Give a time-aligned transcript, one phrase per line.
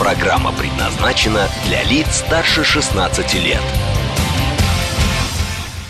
[0.00, 3.60] Программа предназначена для лиц старше 16 лет.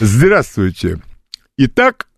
[0.00, 0.98] Здравствуйте.
[1.56, 2.08] Итак,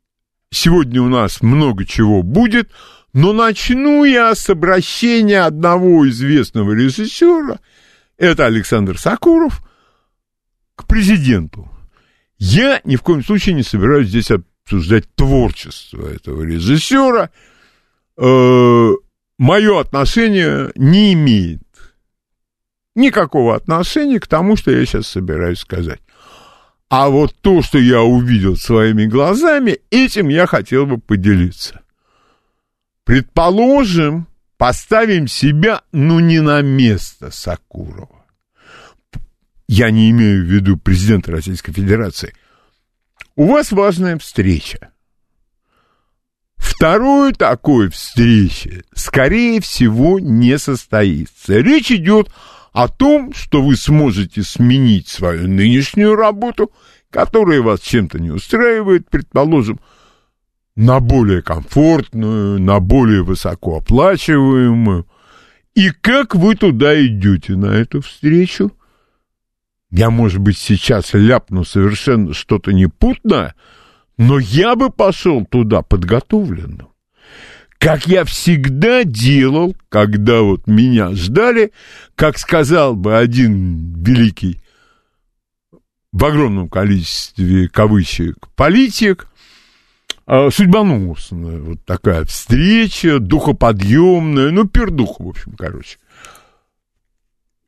[0.51, 2.71] сегодня у нас много чего будет,
[3.13, 7.61] но начну я с обращения одного известного режиссера,
[8.17, 9.63] это Александр Сакуров,
[10.77, 11.71] к президенту.
[12.39, 17.29] Я ни в коем случае не собираюсь здесь обсуждать творчество этого режиссера.
[18.17, 18.93] Э,
[19.39, 21.62] мое отношение не имеет
[22.95, 26.01] никакого отношения к тому, что я сейчас собираюсь сказать.
[26.89, 31.81] А вот то, что я увидел своими глазами, этим я хотел бы поделиться.
[33.05, 34.27] Предположим,
[34.59, 38.27] поставим себя, ну, не на место Сакурова.
[39.67, 42.35] Я не имею в виду президента Российской Федерации.
[43.37, 44.93] У вас важная встреча.
[46.57, 51.59] Второй такой встречи, скорее всего, не состоится.
[51.59, 52.33] Речь идет о
[52.89, 56.73] том, что вы сможете сменить свою нынешнюю работу,
[57.11, 59.79] которая вас чем-то не устраивает, предположим,
[60.75, 65.07] на более комфортную, на более высокооплачиваемую.
[65.75, 68.73] И как вы туда идете на эту встречу?
[69.91, 73.55] Я, может быть, сейчас ляпну совершенно что-то непутное,
[74.17, 76.92] но я бы пошел туда подготовленным
[77.83, 81.73] как я всегда делал, когда вот меня ждали,
[82.15, 84.61] как сказал бы один великий
[86.13, 89.27] в огромном количестве кавычек политик,
[90.27, 95.99] а, судьбоносная вот такая встреча, духоподъемная, ну, пердуха, в общем, короче.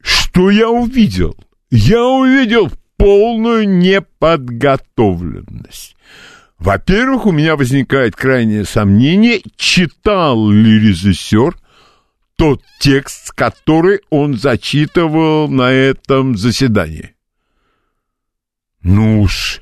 [0.00, 1.36] Что я увидел?
[1.70, 5.93] Я увидел полную неподготовленность.
[6.58, 11.56] Во-первых, у меня возникает крайнее сомнение, читал ли режиссер
[12.36, 17.14] тот текст, который он зачитывал на этом заседании.
[18.82, 19.60] Ну уж,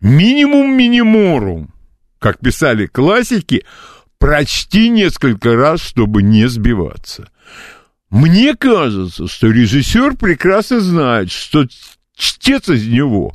[0.00, 1.74] минимум миниморум,
[2.18, 3.64] как писали классики,
[4.18, 7.30] прочти несколько раз, чтобы не сбиваться.
[8.10, 11.66] Мне кажется, что режиссер прекрасно знает, что
[12.14, 13.34] чтец из него,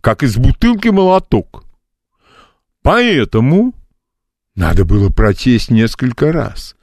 [0.00, 1.63] как из бутылки молоток.
[2.84, 3.72] Поэтому
[4.54, 6.76] надо было прочесть несколько раз.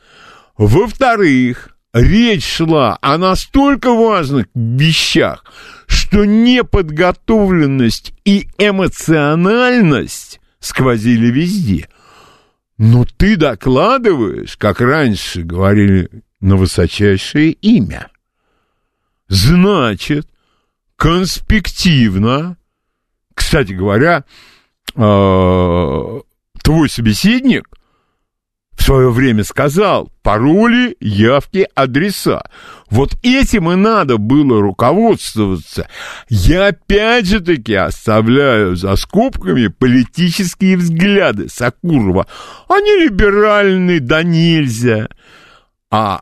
[0.58, 5.46] Во-вторых, речь шла о настолько важных вещах,
[5.86, 11.88] что неподготовленность и эмоциональность сквозили везде.
[12.80, 16.10] Но ты докладываешь, как раньше говорили,
[16.40, 18.10] на высочайшее имя.
[19.28, 20.28] Значит,
[20.96, 22.58] конспективно,
[23.36, 24.24] кстати говоря,
[24.94, 27.68] твой собеседник
[28.82, 32.50] в свое время сказал пароли, явки, адреса.
[32.90, 35.88] Вот этим и надо было руководствоваться.
[36.30, 42.26] Я опять же таки оставляю за скобками политические взгляды Сакурова.
[42.68, 45.10] Они либеральны, да нельзя.
[45.92, 46.22] А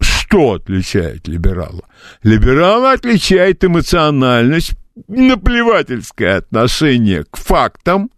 [0.00, 1.84] что отличает либерала?
[2.24, 4.72] Либерала отличает эмоциональность,
[5.08, 8.10] наплевательское отношение к фактам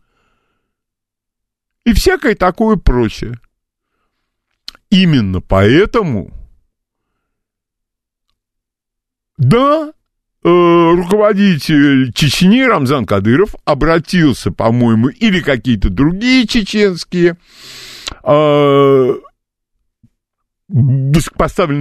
[1.84, 3.38] и всякое такое прочее.
[4.90, 6.32] Именно поэтому,
[9.36, 9.92] да,
[10.44, 17.36] э, руководитель Чечни Рамзан Кадыров обратился, по-моему, или какие-то другие чеченские
[18.22, 19.14] э,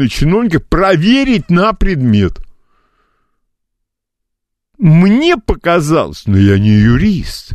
[0.09, 2.39] чиновники проверить на предмет–
[4.83, 7.53] мне показалось, но я не юрист,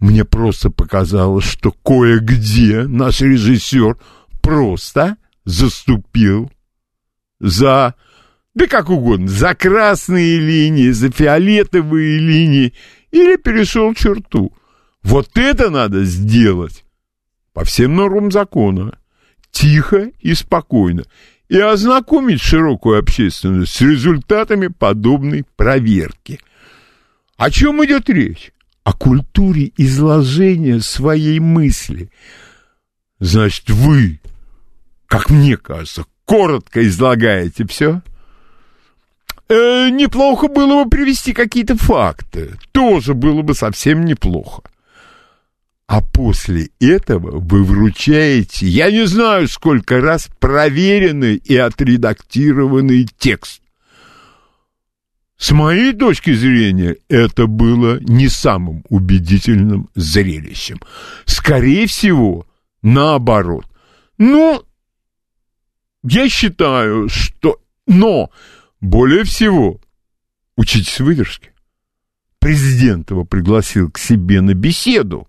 [0.00, 3.96] мне просто показалось, что кое-где наш режиссер
[4.42, 6.50] просто заступил
[7.38, 7.94] за,
[8.54, 12.74] да как угодно, за красные линии, за фиолетовые линии
[13.12, 14.52] или перешел черту.
[15.04, 16.84] Вот это надо сделать
[17.52, 18.98] по всем нормам закона,
[19.52, 21.04] тихо и спокойно
[21.50, 26.38] и ознакомить широкую общественность с результатами подобной проверки.
[27.36, 28.52] О чем идет речь?
[28.84, 32.10] О культуре изложения своей мысли.
[33.18, 34.20] Значит, вы,
[35.06, 38.00] как мне кажется, коротко излагаете все,
[39.48, 42.54] э, неплохо было бы привести какие-то факты.
[42.70, 44.62] Тоже было бы совсем неплохо.
[45.90, 53.60] А после этого вы вручаете, я не знаю сколько раз, проверенный и отредактированный текст.
[55.36, 60.78] С моей точки зрения, это было не самым убедительным зрелищем.
[61.24, 62.46] Скорее всего,
[62.82, 63.66] наоборот.
[64.16, 64.62] Ну,
[66.04, 67.60] я считаю, что...
[67.88, 68.30] Но,
[68.80, 69.80] более всего,
[70.56, 71.52] учитесь выдержке.
[72.38, 75.26] Президент его пригласил к себе на беседу.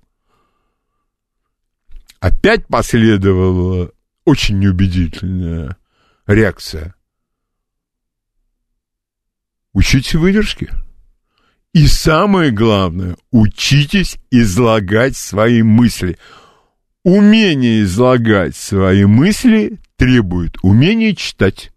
[2.21, 3.91] Опять последовала
[4.25, 5.75] очень неубедительная
[6.27, 6.93] реакция.
[9.73, 10.69] Учитесь выдержке.
[11.73, 16.19] И самое главное, учитесь излагать свои мысли.
[17.03, 21.71] Умение излагать свои мысли требует умения читать.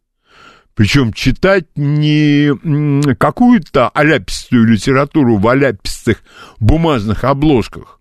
[0.75, 6.23] Причем читать не какую-то аляпистую литературу в аляпистых
[6.59, 8.01] бумажных обложках,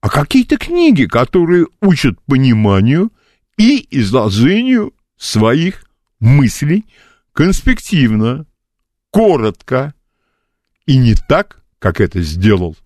[0.00, 3.12] а какие-то книги, которые учат пониманию
[3.56, 5.84] и изложению своих
[6.20, 6.86] мыслей
[7.32, 8.46] конспективно,
[9.10, 9.94] коротко
[10.86, 12.76] и не так, как это сделал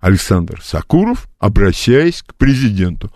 [0.00, 3.12] Александр Сакуров, обращаясь к президенту.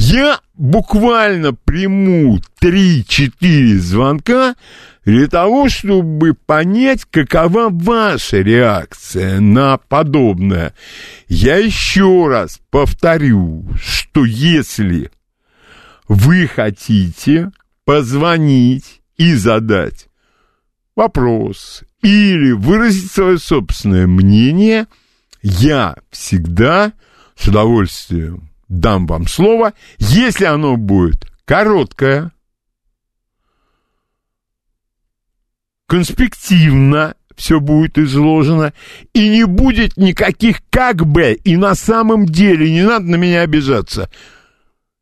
[0.00, 4.54] Я буквально приму 3-4 звонка
[5.04, 10.72] для того, чтобы понять, какова ваша реакция на подобное.
[11.26, 15.10] Я еще раз повторю, что если
[16.06, 17.50] вы хотите
[17.84, 20.06] позвонить и задать
[20.94, 24.86] вопрос или выразить свое собственное мнение,
[25.42, 26.92] я всегда
[27.34, 32.32] с удовольствием дам вам слово, если оно будет короткое,
[35.86, 38.72] конспективно все будет изложено,
[39.14, 44.10] и не будет никаких как бы, и на самом деле не надо на меня обижаться.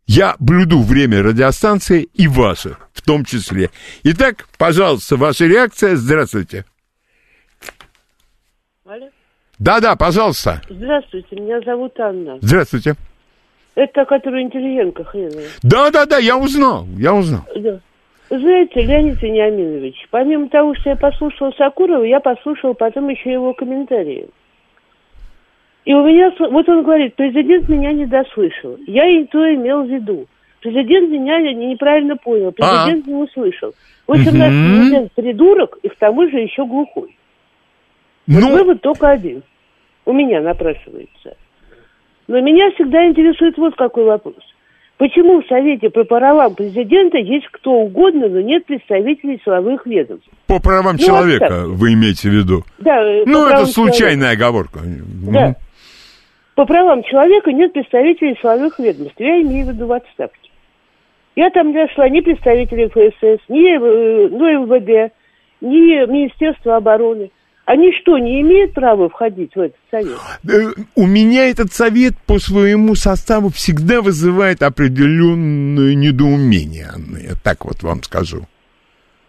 [0.07, 3.71] Я блюду время радиостанции и ваше в том числе.
[4.05, 5.97] Итак, пожалуйста, ваша реакция.
[5.97, 6.65] Здравствуйте.
[9.59, 10.61] Да-да, пожалуйста.
[10.69, 12.39] Здравствуйте, меня зовут Анна.
[12.41, 12.95] Здравствуйте.
[13.77, 15.45] Это который Интеллигенко хреновый.
[15.63, 17.43] Да, да, да, я узнал, я узнал.
[17.55, 17.79] Да.
[18.31, 24.29] Знаете, Леонид Вениаминович, помимо того, что я послушал Сакурова, я послушал потом еще его комментарии.
[25.85, 28.79] И у меня, вот он говорит, президент меня не дослышал.
[28.87, 30.27] Я и то имел в виду.
[30.61, 33.11] Президент меня неправильно понял, президент а?
[33.11, 33.73] не услышал.
[34.07, 37.17] В общем, наш президент придурок и к тому же еще глухой.
[38.27, 38.53] Вот ну...
[38.57, 39.43] вывод только один.
[40.07, 41.37] У меня напрашивается.
[42.29, 44.35] Но меня всегда интересует вот какой вопрос.
[44.99, 50.29] Почему в Совете по правам президента есть кто угодно, но нет представителей силовых ведомств?
[50.47, 52.63] По правам ну, человека вот вы имеете в виду?
[52.79, 53.03] Да.
[53.27, 54.47] Ну, это случайная человека.
[54.47, 54.81] оговорка.
[55.31, 55.55] Да.
[56.55, 59.17] По правам человека нет представителей силовых ведомств.
[59.19, 60.51] Я имею в виду в отставке.
[61.37, 65.13] Я там не нашла ни представителей ФСС, ни э, ну, МВД,
[65.61, 67.31] ни Министерства обороны.
[67.67, 70.19] Они что, не имеют права входить в этот совет?
[70.49, 77.65] Э, у меня этот совет по своему составу всегда вызывает определенное недоумение, Анна, я так
[77.65, 78.47] вот вам скажу.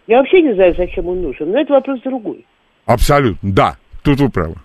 [0.05, 2.45] Я вообще не знаю, зачем он нужен, но это вопрос другой.
[2.85, 4.56] Абсолютно, да, тут вы правы.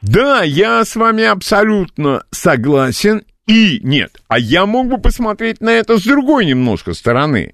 [0.00, 3.22] Да, я с вами абсолютно согласен.
[3.46, 7.52] И нет, а я мог бы посмотреть на это с другой немножко стороны.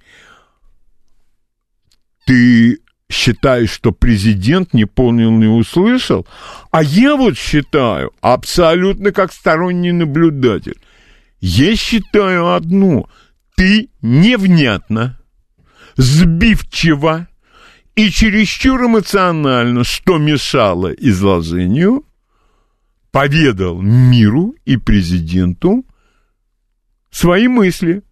[2.27, 2.79] Ты
[3.11, 6.27] считаешь, что президент не понял, не услышал,
[6.71, 10.79] а я вот считаю, абсолютно как сторонний наблюдатель,
[11.41, 13.09] я считаю одно,
[13.57, 15.19] ты невнятно,
[15.97, 17.29] сбивчиво
[17.95, 22.05] и чересчур эмоционально, что мешало изложению,
[23.11, 25.85] поведал миру и президенту
[27.11, 28.03] свои мысли–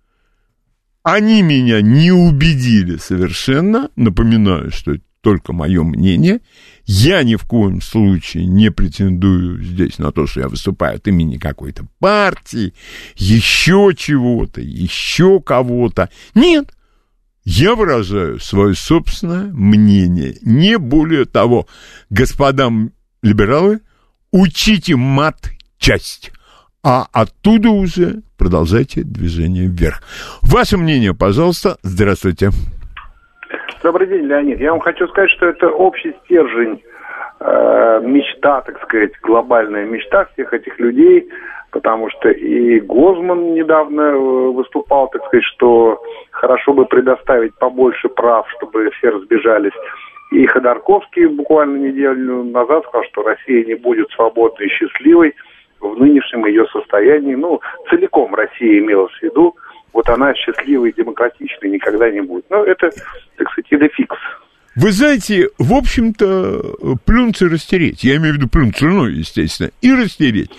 [1.06, 3.90] они меня не убедили совершенно.
[3.94, 6.40] Напоминаю, что это только мое мнение.
[6.84, 11.38] Я ни в коем случае не претендую здесь на то, что я выступаю от имени
[11.38, 12.75] какой-то партии,
[13.14, 16.10] еще чего-то, еще кого-то.
[16.34, 16.75] Нет.
[17.44, 20.36] Я выражаю свое собственное мнение.
[20.42, 21.68] Не более того,
[22.10, 22.68] господа
[23.22, 23.78] либералы,
[24.32, 26.32] учите мат часть
[26.87, 30.02] а оттуда уже продолжайте движение вверх.
[30.40, 31.78] Ваше мнение, пожалуйста.
[31.83, 32.50] Здравствуйте.
[33.83, 34.61] Добрый день, Леонид.
[34.61, 36.81] Я вам хочу сказать, что это общий стержень,
[37.40, 41.28] э, мечта, так сказать, глобальная мечта всех этих людей,
[41.73, 44.19] потому что и Гозман недавно э,
[44.52, 46.00] выступал, так сказать, что
[46.31, 49.75] хорошо бы предоставить побольше прав, чтобы все разбежались.
[50.31, 55.35] И Ходорковский буквально неделю назад сказал, что Россия не будет свободной и счастливой
[55.80, 57.35] в нынешнем ее состоянии.
[57.35, 59.56] Ну, целиком Россия имелась в виду.
[59.92, 62.45] Вот она счастливой и демократичной никогда не будет.
[62.50, 62.90] Но это,
[63.37, 64.18] так сказать, идефикс.
[64.76, 68.04] Вы знаете, в общем-то, плюнуть и растереть.
[68.04, 70.50] Я имею в виду плюнуть ну, естественно, и растереть.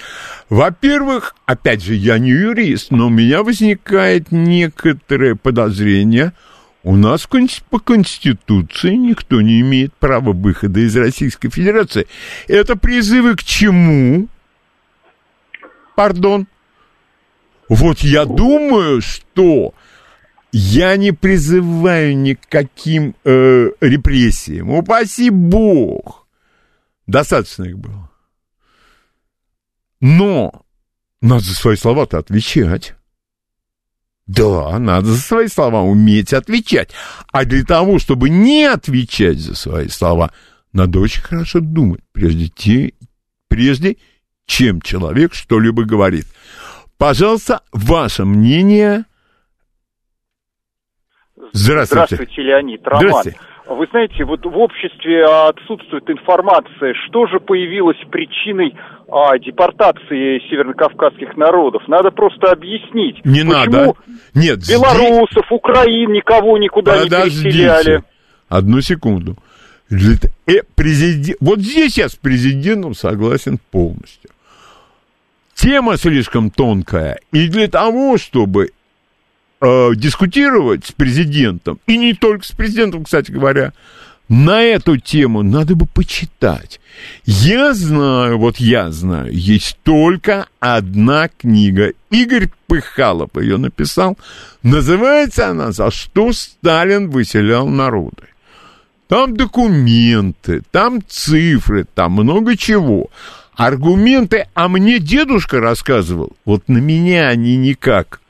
[0.49, 6.33] Во-первых, опять же, я не юрист, но у меня возникает некоторое подозрение.
[6.81, 7.29] У нас
[7.69, 12.07] по Конституции никто не имеет права выхода из Российской Федерации.
[12.47, 14.29] Это призывы к чему?
[15.97, 16.47] Пардон.
[17.69, 19.73] Вот я думаю, что
[20.51, 24.69] я не призываю никаким э, репрессиям.
[24.69, 26.27] Упаси Бог.
[27.07, 28.11] Достаточно их было.
[29.99, 30.61] Но
[31.19, 32.93] надо за свои слова-то отвечать.
[34.27, 36.91] Да, надо за свои слова уметь отвечать.
[37.31, 40.31] А для того, чтобы не отвечать за свои слова,
[40.73, 42.93] надо очень хорошо думать, прежде, те,
[43.47, 43.97] прежде
[44.47, 46.25] чем человек что-либо говорит.
[46.97, 49.05] Пожалуйста, ваше мнение–
[51.53, 52.15] Здравствуйте.
[52.15, 52.81] Здравствуйте, Леонид.
[52.85, 53.07] Роман.
[53.07, 53.39] Здравствуйте.
[53.69, 58.73] Вы знаете, вот в обществе отсутствует информация, что же появилось причиной
[59.11, 61.83] а, депортации северокавказских народов.
[61.87, 63.23] Надо просто объяснить.
[63.25, 63.93] Не надо.
[64.33, 64.59] Нет.
[64.69, 65.51] Белорусов, здесь...
[65.51, 67.37] Украин никого никуда Подождите.
[67.37, 68.03] не переселяли.
[68.47, 69.35] Одну секунду.
[69.91, 71.37] Э, президент...
[71.41, 74.29] Вот здесь я с президентом согласен полностью.
[75.57, 77.19] Тема слишком тонкая.
[77.31, 78.73] И для того, чтобы
[79.59, 83.73] э, дискутировать с президентом, и не только с президентом, кстати говоря,
[84.29, 86.79] на эту тему надо бы почитать.
[87.25, 91.93] Я знаю, вот я знаю, есть только одна книга.
[92.11, 94.15] Игорь Пыхалов ее написал.
[94.61, 98.27] Называется она «За что Сталин выселял народы».
[99.07, 103.09] Там документы, там цифры, там много чего.
[103.57, 108.21] Аргументы, а мне дедушка рассказывал, вот на меня они никак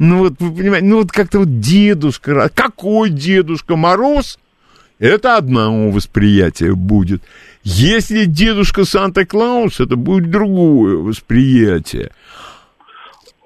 [0.00, 4.38] ну вот, вы понимаете, ну вот как-то вот дедушка, какой дедушка Мороз?
[4.98, 7.22] Это одно восприятие будет.
[7.64, 12.12] Если дедушка Санта-Клаус, это будет другое восприятие.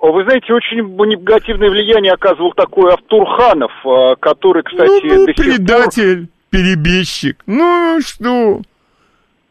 [0.01, 6.29] Вы знаете, очень негативное влияние оказывал такой Автурханов, а, который, кстати, ну, ну предатель, пор...
[6.51, 7.43] перебежчик.
[7.47, 8.61] Ну что?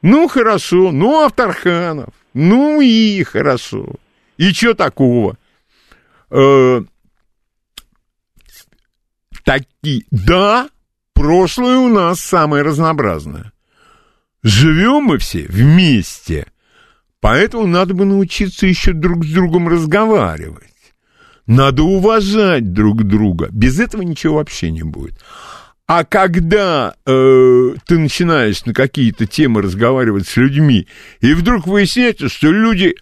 [0.03, 3.95] Ну хорошо, ну Автарханов, ну и хорошо.
[4.35, 5.37] И что такого?
[6.29, 6.81] Э,
[9.45, 10.03] такие...
[10.11, 10.69] Да,
[11.13, 13.53] прошлое у нас самое разнообразное.
[14.43, 16.47] Живем мы все вместе,
[17.21, 20.73] поэтому надо бы научиться еще друг с другом разговаривать.
[21.47, 23.47] Надо уважать друг друга.
[23.51, 25.23] Без этого ничего вообще не будет.
[25.95, 30.87] А когда э, ты начинаешь на какие-то темы разговаривать с людьми,
[31.21, 32.95] и вдруг выясняется, что люди,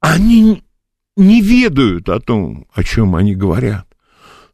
[0.00, 0.62] они
[1.14, 3.86] не ведают о том, о чем они говорят.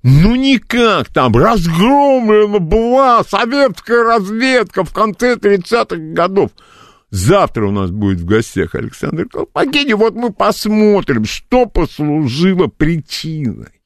[0.02, 6.50] Ну никак, там разгромлена была советская разведка в конце 30-х годов.
[7.10, 9.92] Завтра у нас будет в гостях Александр Колпакини.
[9.92, 13.77] Вот мы посмотрим, что послужило причиной.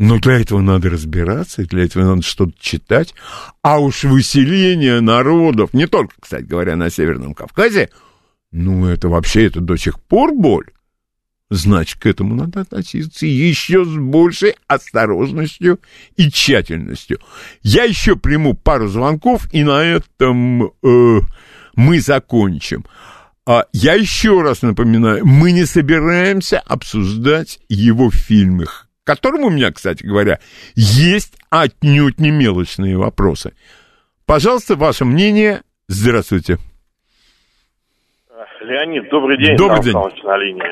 [0.00, 3.14] Но для этого надо разбираться, для этого надо что-то читать.
[3.60, 7.90] А уж выселение народов, не только, кстати говоря, на Северном Кавказе,
[8.50, 10.70] ну, это вообще, это до сих пор боль
[11.50, 15.80] значит, к этому надо относиться еще с большей осторожностью
[16.16, 17.18] и тщательностью.
[17.62, 21.20] Я еще приму пару звонков, и на этом э,
[21.74, 22.86] мы закончим.
[23.46, 28.66] А я еще раз напоминаю, мы не собираемся обсуждать его фильмы,
[29.10, 30.38] которым у меня, кстати говоря,
[30.76, 33.54] есть отнюдь не мелочные вопросы.
[34.24, 35.62] Пожалуйста, ваше мнение.
[35.88, 36.58] Здравствуйте.
[38.60, 39.56] Леонид, добрый день.
[39.56, 39.94] Добрый день.
[39.94, 40.62] На линии.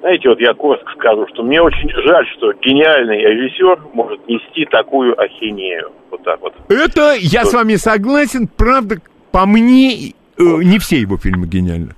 [0.00, 5.20] Знаете, вот я коротко скажу, что мне очень жаль, что гениальный режиссер может нести такую
[5.20, 5.92] ахинею.
[6.10, 6.54] Вот так вот.
[6.70, 7.50] Это я что...
[7.50, 8.96] с вами согласен, правда,
[9.32, 11.92] по мне, э, не все его фильмы гениальны.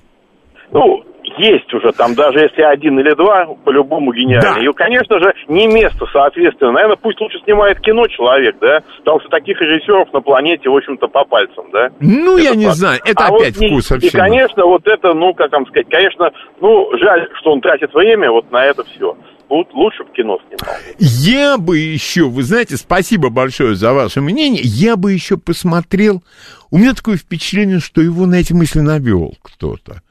[0.72, 1.04] Ну,
[1.38, 4.54] есть уже там, даже если один или два, по-любому гениально.
[4.54, 4.60] Да.
[4.60, 6.72] И, конечно же, не место, соответственно.
[6.72, 8.82] Наверное, пусть лучше снимает кино человек, да?
[8.98, 11.88] Потому что таких режиссеров на планете, в общем-то, по пальцам, да?
[12.00, 15.34] Ну, это я не знаю, это а опять вот, вкус И, конечно, вот это, ну,
[15.34, 16.30] как вам сказать, конечно,
[16.60, 19.16] ну, жаль, что он тратит время вот на это все
[19.50, 20.74] лучше бы кино снимал.
[20.98, 26.22] Я бы еще, вы знаете, спасибо большое за ваше мнение, я бы еще посмотрел,
[26.70, 30.02] у меня такое впечатление, что его на эти мысли навел кто-то.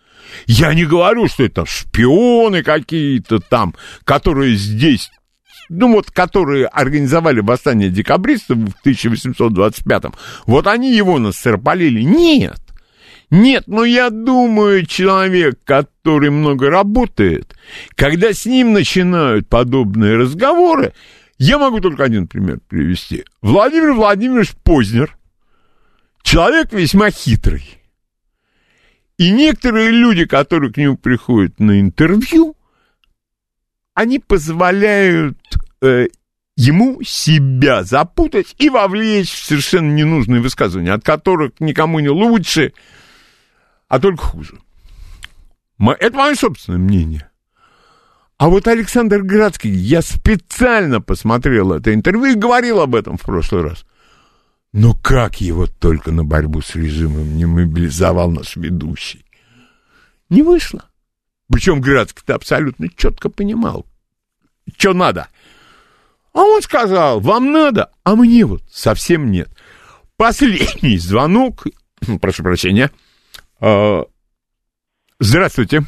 [0.46, 5.10] Я не говорю, что это шпионы какие-то там, которые здесь
[5.70, 10.14] ну вот, которые организовали восстание декабристов в 1825-м,
[10.46, 12.02] вот они его насерполили.
[12.02, 12.60] Нет.
[13.30, 17.58] Нет, но я думаю, человек, который много работает,
[17.96, 20.94] когда с ним начинают подобные разговоры,
[21.38, 23.26] я могу только один пример привести.
[23.42, 25.18] Владимир Владимирович Познер,
[26.24, 27.64] человек весьма хитрый.
[29.18, 32.56] И некоторые люди, которые к нему приходят на интервью,
[33.96, 35.40] они позволяют
[35.82, 36.08] э,
[36.56, 42.74] ему себя запутать и вовлечь в совершенно ненужные высказывания, от которых никому не лучше,
[43.88, 44.60] а только хуже.
[45.80, 47.30] Это мое собственное мнение.
[48.38, 53.64] А вот Александр Градский, я специально посмотрел это интервью и говорил об этом в прошлый
[53.64, 53.84] раз.
[54.74, 59.26] Но как его только на борьбу с режимом не мобилизовал наш ведущий?
[60.30, 60.90] Не вышло.
[61.52, 63.86] Причем Градский-то абсолютно четко понимал,
[64.78, 65.30] что надо.
[66.34, 69.50] А он сказал, вам надо, а мне вот совсем нет.
[70.18, 71.66] Последний звонок,
[72.22, 72.92] прошу прощения.
[73.62, 74.04] А,
[75.20, 75.82] здравствуйте.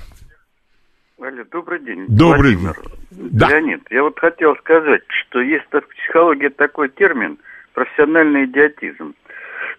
[1.20, 2.06] Алло, добрый день.
[2.08, 2.74] Добрый день.
[3.12, 3.50] Да.
[3.50, 7.38] Леонид, я вот хотел сказать, что есть в психологии такой термин
[7.80, 9.14] профессиональный идиотизм.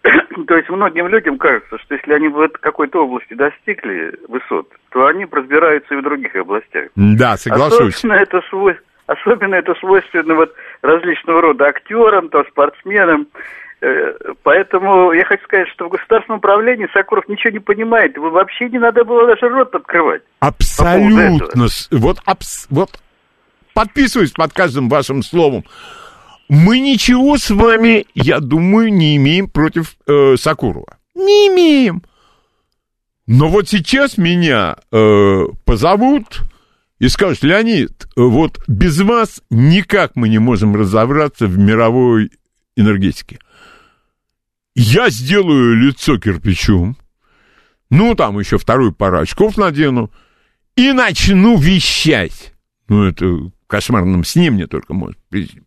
[0.46, 5.26] То есть многим людям кажется, что если они в какой-то области достигли высот, то они
[5.30, 6.88] разбираются и в других областях.
[6.96, 7.96] Да, соглашусь.
[7.96, 13.26] Особенно это, свой, особенно это свойственно вот различного рода актерам, то спортсменам.
[13.82, 18.16] Э, поэтому я хочу сказать, что в государственном управлении Сокуров ничего не понимает.
[18.16, 20.22] Вы вообще не надо было даже рот открывать.
[20.40, 21.66] Абсолютно.
[21.90, 22.90] По вот, абс, вот
[23.74, 25.64] подписываюсь под каждым вашим словом.
[26.50, 30.98] Мы ничего с вами, я думаю, не имеем против э, Сакурова.
[31.14, 32.02] Не имеем.
[33.26, 36.42] Но вот сейчас меня э, позовут
[36.98, 42.30] и скажут, Леонид, вот без вас никак мы не можем разобраться в мировой
[42.76, 43.38] энергетике
[44.74, 46.96] я сделаю лицо кирпичом,
[47.90, 50.10] ну, там еще вторую пару очков надену,
[50.76, 52.54] и начну вещать.
[52.88, 55.16] Ну, это кошмарном сне мне только может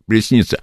[0.06, 0.62] присниться.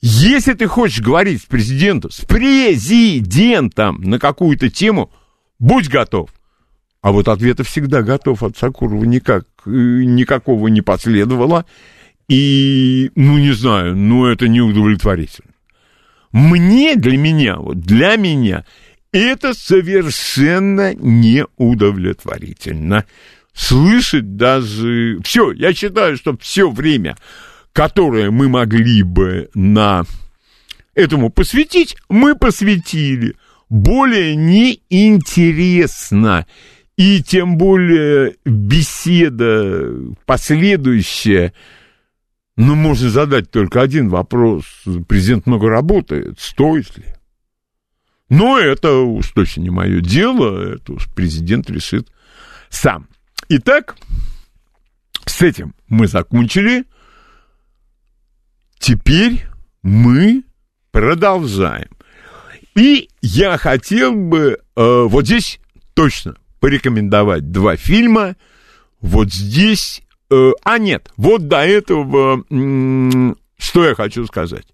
[0.00, 5.10] Если ты хочешь говорить с президентом, с президентом на какую-то тему,
[5.58, 6.28] будь готов.
[7.00, 11.64] А вот ответа всегда готов от Сакурова никак, э, никакого не последовало.
[12.28, 15.52] И, ну, не знаю, ну, это неудовлетворительно.
[16.32, 18.66] Мне, для меня, вот для меня,
[19.12, 23.06] это совершенно неудовлетворительно.
[23.54, 25.18] Слышать даже...
[25.24, 27.16] Все, я считаю, что все время,
[27.72, 30.04] которое мы могли бы на
[30.94, 33.36] этому посвятить, мы посвятили.
[33.70, 36.46] Более неинтересно.
[36.96, 39.90] И тем более беседа
[40.26, 41.54] последующая
[42.56, 44.64] ну, можно задать только один вопрос.
[45.08, 47.04] Президент много работает, стоит ли?
[48.28, 52.08] Но это уж точно не мое дело, это уж президент решит
[52.68, 53.08] сам.
[53.48, 53.96] Итак,
[55.26, 56.84] с этим мы закончили.
[58.78, 59.46] Теперь
[59.82, 60.44] мы
[60.90, 61.90] продолжаем.
[62.74, 65.60] И я хотел бы э, вот здесь
[65.94, 68.36] точно порекомендовать два фильма.
[69.00, 70.04] Вот здесь
[70.34, 72.44] Э, а нет, вот до этого,
[73.58, 74.66] что я хочу сказать.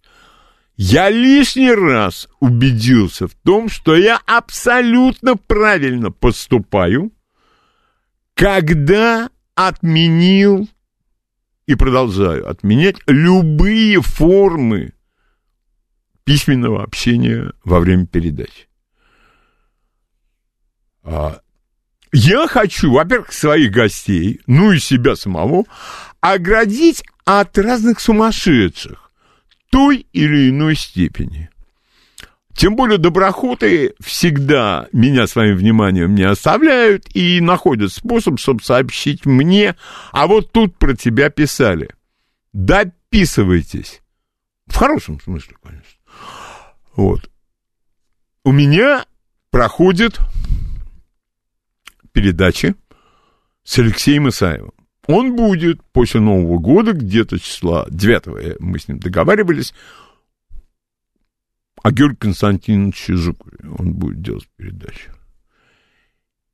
[0.76, 7.12] Я лишний раз убедился в том, что я абсолютно правильно поступаю,
[8.40, 10.66] когда отменил
[11.66, 14.94] и продолжаю отменять любые формы
[16.24, 18.66] письменного общения во время передачи.
[21.02, 21.42] А,
[22.12, 25.64] я хочу, во-первых, своих гостей, ну и себя самого,
[26.22, 29.12] оградить от разных сумасшедших
[29.70, 31.50] той или иной степени.
[32.60, 39.76] Тем более доброхоты всегда меня своим вниманием не оставляют и находят способ, чтобы сообщить мне,
[40.12, 41.88] а вот тут про тебя писали.
[42.52, 44.02] Дописывайтесь.
[44.66, 45.98] В хорошем смысле, конечно.
[46.96, 47.30] Вот.
[48.44, 49.06] У меня
[49.50, 50.20] проходит
[52.12, 52.74] передачи
[53.64, 54.74] с Алексеем Исаевым.
[55.06, 59.72] Он будет после Нового года, где-то числа 9 мы с ним договаривались,
[61.82, 63.58] о Георгии Константиновиче Жукове.
[63.78, 65.12] Он будет делать передачу.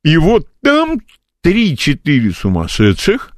[0.03, 0.99] И вот там
[1.43, 3.33] 3-4 сумасшедших.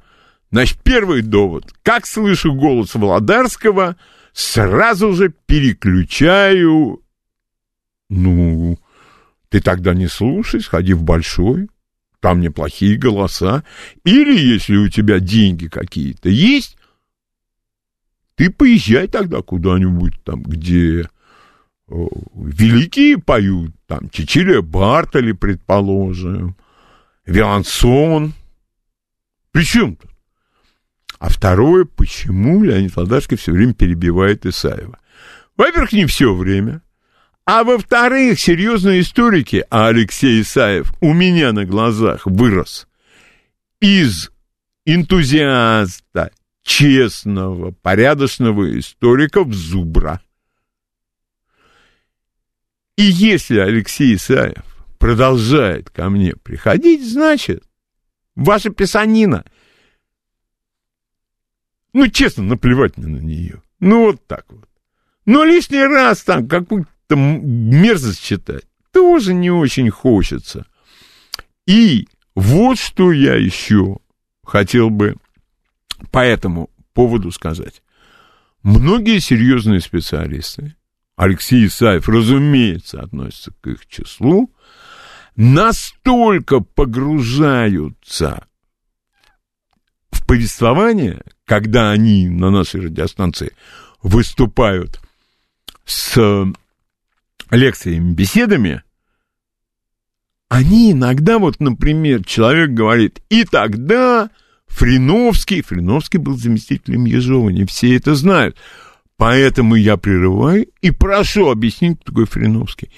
[0.52, 1.72] Значит, первый довод.
[1.82, 3.96] Как слышу голос Володарского,
[4.32, 7.02] сразу же переключаю.
[8.08, 8.78] Ну,
[9.48, 11.68] ты тогда не слушай, сходи в большой
[12.20, 13.64] там неплохие голоса.
[14.04, 16.76] Или если у тебя деньги какие-то есть,
[18.36, 21.08] ты поезжай тогда куда-нибудь там, где
[21.90, 26.56] великие поют, там, Чичилия Бартоли, предположим,
[27.26, 28.34] Виансон.
[29.52, 30.10] Причем тут?
[31.18, 34.98] А второе, почему Леонид Ладарский все время перебивает Исаева?
[35.56, 36.80] Во-первых, не все время.
[37.44, 42.86] А во-вторых, серьезные историки, а Алексей Исаев у меня на глазах вырос
[43.80, 44.30] из
[44.86, 46.30] энтузиаста,
[46.62, 50.20] честного, порядочного историка в зубра.
[53.00, 54.62] И если Алексей Исаев
[54.98, 57.64] продолжает ко мне приходить, значит,
[58.36, 59.46] ваша писанина,
[61.94, 63.62] ну, честно, наплевать мне на нее.
[63.78, 64.68] Ну, вот так вот.
[65.24, 70.66] Но лишний раз там какую-то мерзость читать тоже не очень хочется.
[71.66, 73.96] И вот что я еще
[74.44, 75.16] хотел бы
[76.10, 77.82] по этому поводу сказать.
[78.62, 80.74] Многие серьезные специалисты,
[81.20, 84.50] Алексей Исаев, разумеется, относится к их числу,
[85.36, 88.46] настолько погружаются
[90.10, 93.52] в повествование, когда они на нашей радиостанции
[94.02, 94.98] выступают
[95.84, 96.18] с
[97.50, 98.82] лекциями, беседами,
[100.48, 104.30] они иногда, вот, например, человек говорит, и тогда
[104.68, 108.56] Фриновский, Фриновский был заместителем Ежова, не все это знают,
[109.20, 112.88] Поэтому я прерываю и прошу объяснить, кто такой Фриновский.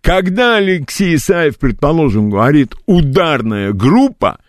[0.00, 4.40] Когда Алексей Исаев, предположим, говорит «ударная группа»,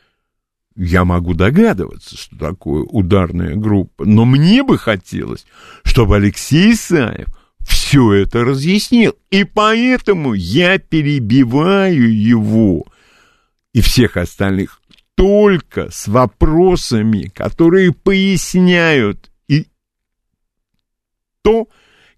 [0.77, 5.45] я могу догадываться, что такое ударная группа, но мне бы хотелось,
[5.83, 7.27] чтобы Алексей Исаев
[7.59, 9.13] все это разъяснил.
[9.29, 12.85] И поэтому я перебиваю его
[13.73, 14.79] и всех остальных
[15.15, 19.26] только с вопросами, которые поясняют
[21.47, 21.69] то,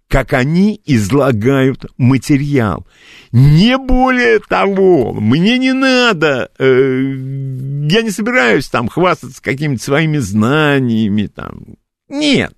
[0.08, 2.88] как они излагают материал.
[3.32, 11.28] Не более того, мне не надо, э, я не собираюсь там хвастаться какими-то своими знаниями,
[11.28, 11.76] там,
[12.08, 12.56] нет.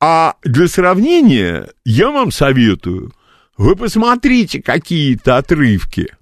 [0.00, 3.14] А для сравнения я вам советую,
[3.56, 6.14] вы посмотрите какие-то отрывки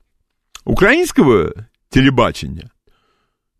[0.64, 2.70] украинского телебачения.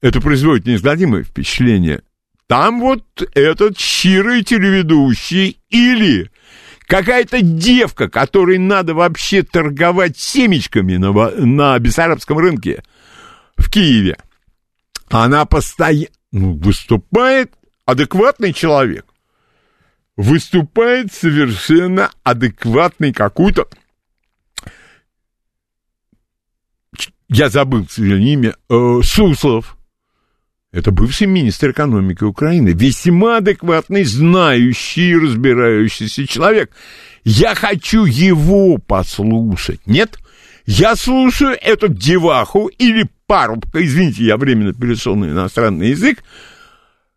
[0.00, 2.02] Это производит неизгладимое впечатление.
[2.46, 6.30] Там вот этот щирый телеведущий или
[6.86, 12.82] какая-то девка, которой надо вообще торговать семечками на, на Бессарабском рынке
[13.56, 14.18] в Киеве.
[15.08, 17.52] Она постоянно ну, выступает
[17.84, 19.06] адекватный человек.
[20.16, 23.68] Выступает совершенно адекватный какой-то...
[27.28, 28.56] Я забыл, к сожалению, имя.
[28.68, 29.78] Э, Суслов
[30.72, 36.74] это бывший министр экономики Украины, весьма адекватный, знающий, разбирающийся человек.
[37.24, 39.86] Я хочу его послушать.
[39.86, 40.18] Нет?
[40.64, 46.24] Я слушаю эту деваху или парубка, извините, я временно перешел на иностранный язык,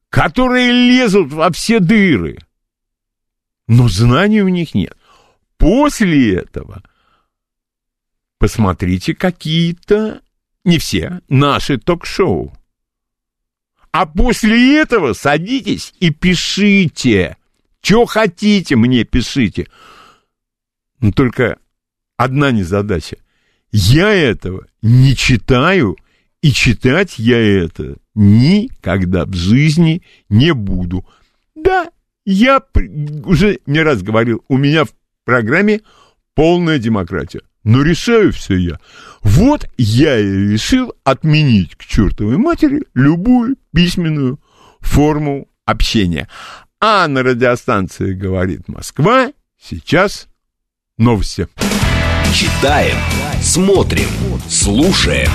[0.10, 2.40] которые лезут во все дыры.
[3.68, 4.98] Но знаний у них нет.
[5.58, 6.84] После этого
[8.38, 10.22] посмотрите какие-то,
[10.66, 12.54] не все, наши ток-шоу.
[13.98, 17.38] А после этого садитесь и пишите.
[17.82, 19.68] Что хотите, мне пишите.
[21.00, 21.60] Но только
[22.18, 23.16] одна незадача.
[23.72, 25.96] Я этого не читаю,
[26.42, 31.06] и читать я это никогда в жизни не буду.
[31.56, 31.90] Да,
[32.26, 32.62] я
[33.24, 34.90] уже не раз говорил, у меня в
[35.24, 35.80] программе
[36.34, 37.44] полная демократия.
[37.66, 38.80] Но решаю все я.
[39.22, 44.40] Вот я и решил отменить к чертовой матери любую письменную
[44.80, 46.30] форму общения.
[46.80, 50.28] А на радиостанции «Говорит Москва» сейчас
[51.00, 51.48] новости.
[52.34, 52.98] Читаем,
[53.42, 54.10] смотрим,
[54.48, 55.32] слушаем.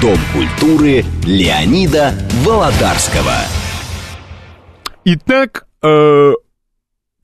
[0.00, 3.34] Дом культуры Леонида Володарского.
[5.04, 6.32] Итак, э,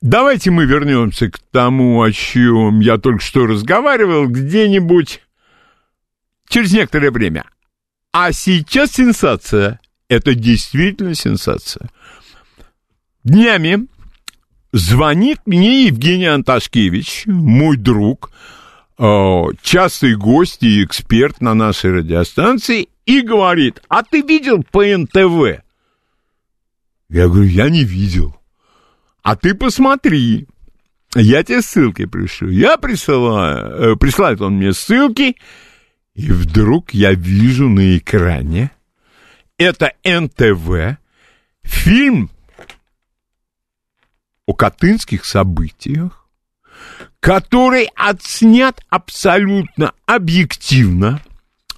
[0.05, 5.21] давайте мы вернемся к тому, о чем я только что разговаривал, где-нибудь
[6.47, 7.45] через некоторое время.
[8.13, 9.79] А сейчас сенсация.
[10.07, 11.89] Это действительно сенсация.
[13.23, 13.87] Днями
[14.71, 18.31] звонит мне Евгений Анташкевич, мой друг,
[18.99, 25.63] э, частый гость и эксперт на нашей радиостанции, и говорит, а ты видел ПНТВ?
[27.09, 28.35] Я говорю, я не видел.
[29.25, 30.47] А ты посмотри,
[31.15, 32.51] я тебе ссылки пришлю.
[32.51, 35.35] Я присылаю, э, присылает он мне ссылки,
[36.13, 38.69] И вдруг я вижу на экране,
[39.57, 40.99] это НТВ,
[41.63, 42.29] фильм
[44.45, 46.29] о катынских событиях,
[47.19, 51.19] который отснят абсолютно объективно,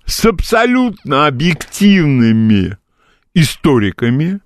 [0.05, 2.77] с абсолютно объективными
[3.33, 4.41] историками,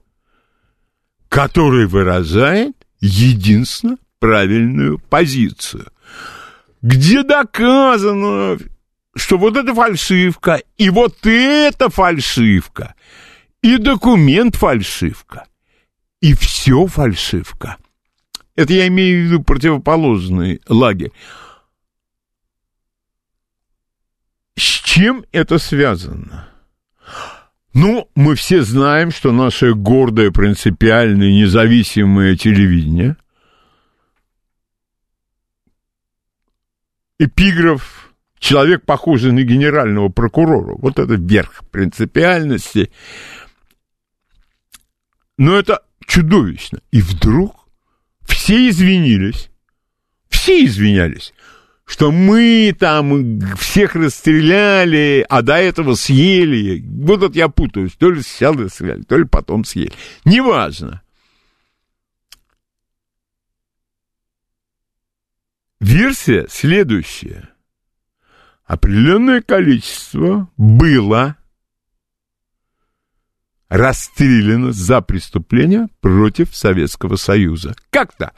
[1.29, 5.91] который выражает единственно правильную позицию,
[6.81, 8.57] где доказано,
[9.15, 12.95] что вот эта фальшивка, и вот эта фальшивка,
[13.61, 15.45] и документ фальшивка,
[16.21, 17.77] и все фальшивка.
[18.55, 21.11] Это я имею в виду противоположный лагерь.
[24.55, 26.50] С чем это связано?
[27.73, 33.15] Ну, мы все знаем, что наше гордое, принципиальное, независимое телевидение
[37.17, 40.75] эпиграф человек, похожий на генерального прокурора.
[40.75, 42.91] Вот это верх принципиальности.
[45.37, 46.81] Но это чудовищно.
[46.91, 47.67] И вдруг
[48.23, 49.49] все извинились.
[50.29, 51.33] Все извинялись
[51.85, 56.83] что мы там всех расстреляли, а до этого съели.
[56.85, 59.91] Вот это я путаюсь, то ли сначала расстреляли, то ли потом съели.
[60.25, 61.01] Неважно.
[65.79, 67.49] Версия следующая.
[68.65, 71.35] Определенное количество было
[73.67, 77.75] расстреляно за преступления против Советского Союза.
[77.89, 78.33] Как-то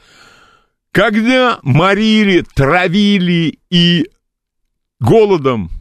[0.94, 4.08] когда морили, травили и
[5.00, 5.72] голодом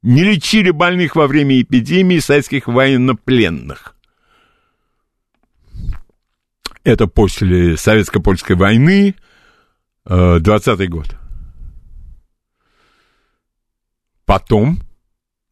[0.00, 3.94] не лечили больных во время эпидемии советских военнопленных.
[6.84, 9.14] Это после советско-польской войны,
[10.06, 11.14] 20 год.
[14.24, 14.78] Потом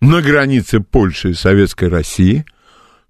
[0.00, 2.46] на границе Польши и Советской России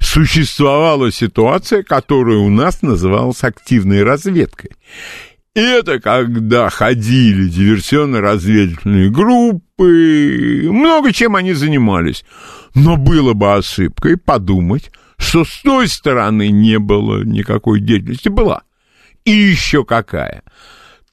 [0.00, 4.72] существовала ситуация, которая у нас называлась активной разведкой.
[5.54, 12.24] Это когда ходили диверсионно-разведывательные группы, много чем они занимались.
[12.74, 18.28] Но было бы ошибкой подумать, что с той стороны не было никакой деятельности.
[18.28, 18.62] Была.
[19.24, 20.42] И еще какая.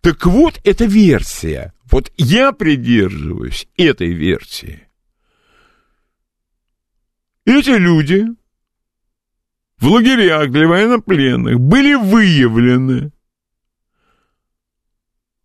[0.01, 1.73] Так вот, эта версия.
[1.91, 4.87] Вот я придерживаюсь этой версии.
[7.45, 8.25] Эти люди
[9.77, 13.11] в лагерях для военнопленных были выявлены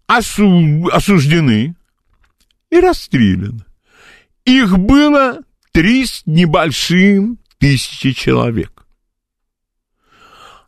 [0.08, 1.74] осу- осуждены
[2.70, 3.64] и расстреляны.
[4.44, 5.40] Их было
[5.72, 8.72] три с небольшим тысячи человек.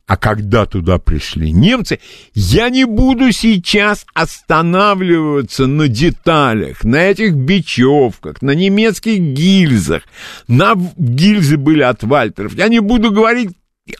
[0.06, 2.00] А когда туда пришли немцы,
[2.32, 10.02] я не буду сейчас останавливаться на деталях, на этих бечевках, на немецких гильзах.
[10.48, 12.54] На гильзы были от Вальтеров.
[12.54, 13.50] Я не буду говорить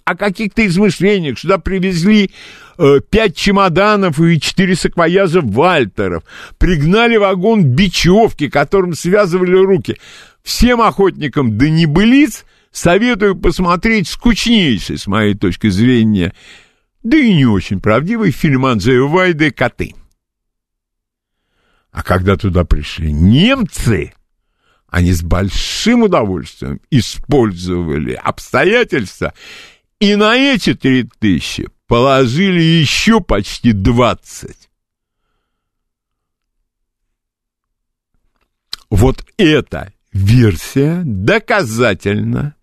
[0.05, 1.39] о каких-то измышлениях.
[1.39, 2.31] Сюда привезли
[2.79, 6.25] э, пять чемоданов и четыре саквояза Вальтеров.
[6.59, 9.99] Пригнали вагон бечевки, которым связывали руки.
[10.43, 16.35] Всем охотникам до небылиц советую посмотреть скучнейший, с моей точки зрения,
[17.03, 19.95] да и не очень правдивый фильм Анджея Вайды «Коты».
[21.91, 24.13] А когда туда пришли немцы,
[24.89, 29.35] они с большим удовольствием использовали обстоятельства
[30.01, 34.69] и на эти три тысячи положили еще почти двадцать.
[38.91, 42.55] Вот эта версия доказательно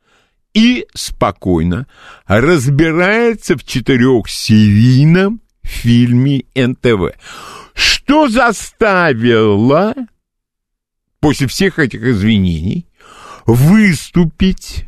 [0.54, 1.88] и спокойно
[2.26, 7.18] разбирается в четырехсерийном фильме НТВ.
[7.74, 9.94] Что заставило
[11.20, 12.88] после всех этих извинений
[13.46, 14.86] выступить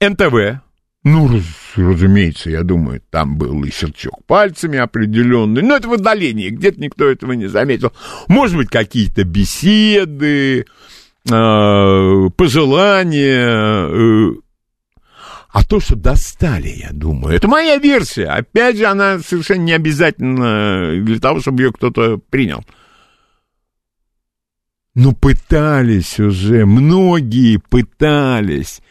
[0.00, 0.60] НТВ,
[1.02, 1.44] ну, раз,
[1.76, 7.08] разумеется, я думаю, там был и щелчок пальцами определенный, но это в отдалении, где-то никто
[7.08, 7.92] этого не заметил.
[8.28, 14.32] Может быть, какие-то беседы, э, пожелания, э,
[15.52, 18.26] а то, что достали, я думаю, это моя версия.
[18.26, 22.62] Опять же, она совершенно не обязательно для того, чтобы ее кто-то принял.
[24.94, 28.82] Ну, пытались уже, многие пытались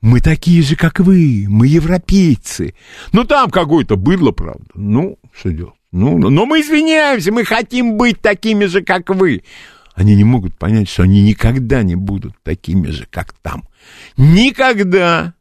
[0.00, 2.74] мы такие же, как вы, мы европейцы.
[3.12, 4.64] Ну, там какое-то быдло, правда.
[4.74, 5.74] Ну, что делать?
[5.92, 9.42] Ну, но мы извиняемся, мы хотим быть такими же, как вы.
[9.94, 13.64] Они не могут понять, что они никогда не будут такими же, как там.
[14.16, 15.34] Никогда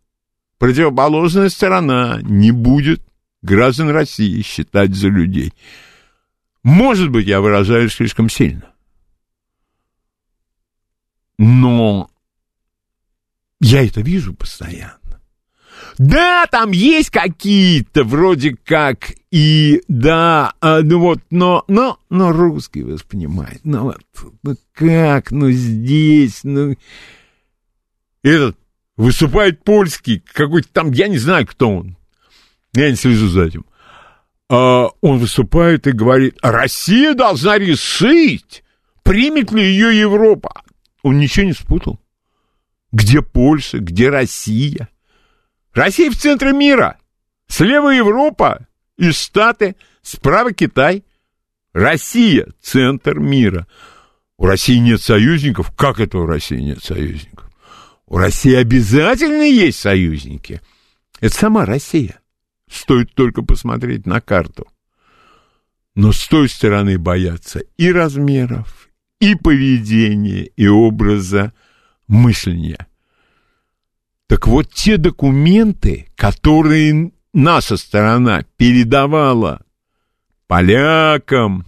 [0.58, 3.02] противоположная сторона не будет
[3.42, 5.54] граждан России считать за людей.
[6.64, 8.74] Может быть, я выражаюсь слишком сильно.
[11.38, 12.10] Но
[13.60, 15.00] я это вижу постоянно.
[15.98, 22.84] Да, там есть какие-то вроде как и да, а, ну вот, но, но, но русский
[22.84, 23.60] воспринимает.
[23.64, 24.02] Ну вот,
[24.44, 26.76] ну как, ну здесь, ну...
[28.22, 28.58] Этот
[28.98, 31.98] выступает польский, какой-то там, я не знаю, кто он.
[32.74, 33.66] Я не слежу за этим.
[34.50, 38.64] А, он выступает и говорит, Россия должна решить,
[39.04, 40.64] примет ли ее Европа.
[41.04, 42.00] Он ничего не спутал.
[42.92, 44.90] Где Польша, где Россия?
[45.74, 46.98] Россия в центре мира.
[47.48, 51.04] Слева Европа и Штаты, справа Китай.
[51.74, 53.68] Россия– центр мира.
[54.38, 55.72] У России нет союзников.
[55.76, 57.50] Как это у России нет союзников?
[58.08, 60.62] У России обязательно есть союзники.
[61.20, 62.20] Это сама Россия.
[62.70, 64.68] Стоит только посмотреть на карту.
[65.96, 71.54] Но с той стороны боятся и размеров, и поведения, и образа
[72.10, 72.88] мышления.
[74.28, 79.62] Так вот, те документы, которые наша сторона передавала
[80.48, 81.66] полякам,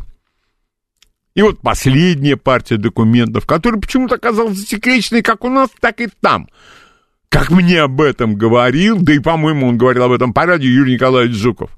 [1.34, 6.50] и вот последняя партия документов, которая почему-то оказалась засекреченной как у нас, так и там.
[7.30, 10.96] Как мне об этом говорил, да и, по-моему, он говорил об этом по радио Юрий
[10.96, 11.72] Николаевич Жуков.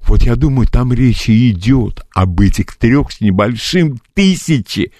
[0.00, 4.92] Вот я думаю, там речь идет об этих трех с небольшим тысячи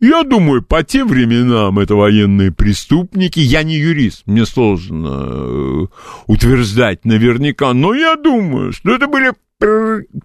[0.00, 3.40] я думаю, по тем временам это военные преступники.
[3.40, 5.86] Я не юрист, мне сложно э,
[6.26, 9.32] утверждать наверняка, но я думаю, что это были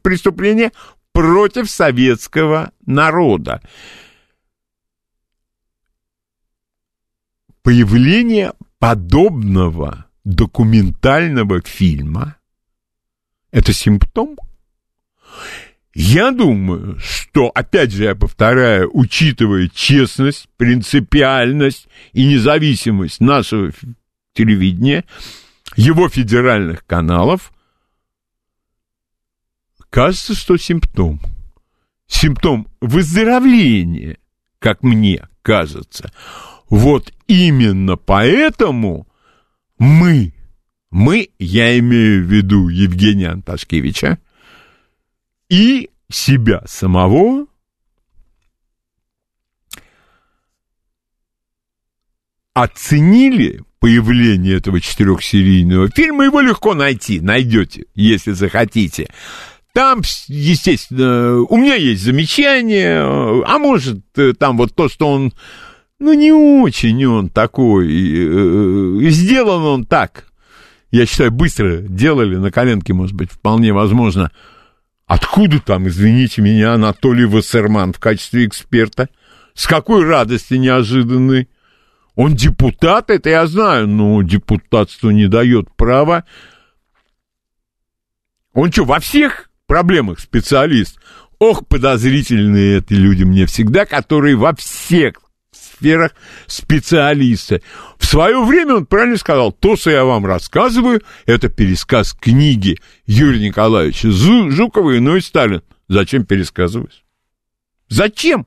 [0.02, 0.72] преступления
[1.14, 3.62] против советского народа.
[7.64, 12.36] Появление подобного документального фильма–
[13.52, 14.38] это симптом
[15.93, 23.71] я думаю, что, опять же, я повторяю, учитывая честность, принципиальность и независимость нашего
[24.34, 25.04] телевидения,
[25.75, 27.51] его федеральных каналов,
[29.89, 31.19] кажется, что симптом.
[32.08, 34.17] Симптом выздоровления,
[34.60, 36.12] как мне кажется.
[36.69, 39.08] Вот именно поэтому
[39.77, 40.34] мы,
[40.89, 44.19] мы, я имею в виду Евгения Анташкевича,
[45.52, 47.46] и себя самого.
[52.54, 59.10] Оценили появление этого четырехсерийного фильма, его легко найти, найдете, если захотите.
[59.74, 64.00] Там, естественно, у меня есть замечания, а может,
[64.38, 65.34] там вот то, что он,
[66.00, 70.28] ну, не очень он такой, э, сделан он так,
[70.92, 74.32] я считаю, быстро делали, на коленке, может быть, вполне возможно,
[75.12, 79.10] Откуда там, извините меня, Анатолий Вассерман в качестве эксперта?
[79.54, 81.50] С какой радости неожиданной?
[82.15, 86.24] Он депутат, это я знаю, но депутатство не дает права.
[88.54, 90.97] Он что, во всех проблемах специалист?
[91.39, 95.15] Ох, подозрительные эти люди мне всегда, которые во всех
[95.82, 96.12] сферах
[96.46, 97.62] специалисты.
[97.98, 103.48] В свое время он правильно сказал, то, что я вам рассказываю, это пересказ книги Юрия
[103.48, 105.63] Николаевича Жукова Ной Сталин.
[105.88, 107.04] Зачем пересказывать?
[107.89, 108.46] Зачем?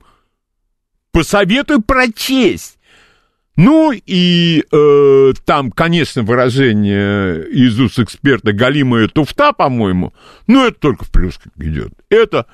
[1.12, 2.78] Посоветую прочесть.
[3.56, 10.12] Ну и э, там, конечно, выражение из уст эксперта «галимая туфта», по-моему,
[10.48, 11.92] но это только в плюс идет.
[12.08, 12.46] Это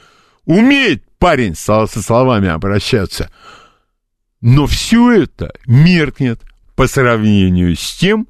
[0.45, 3.31] умеет парень со, со словами обращаться.
[4.41, 6.41] Но все это меркнет
[6.75, 8.27] по сравнению с тем,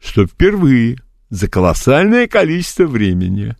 [0.00, 0.96] что впервые
[1.28, 3.56] за колоссальное количество времени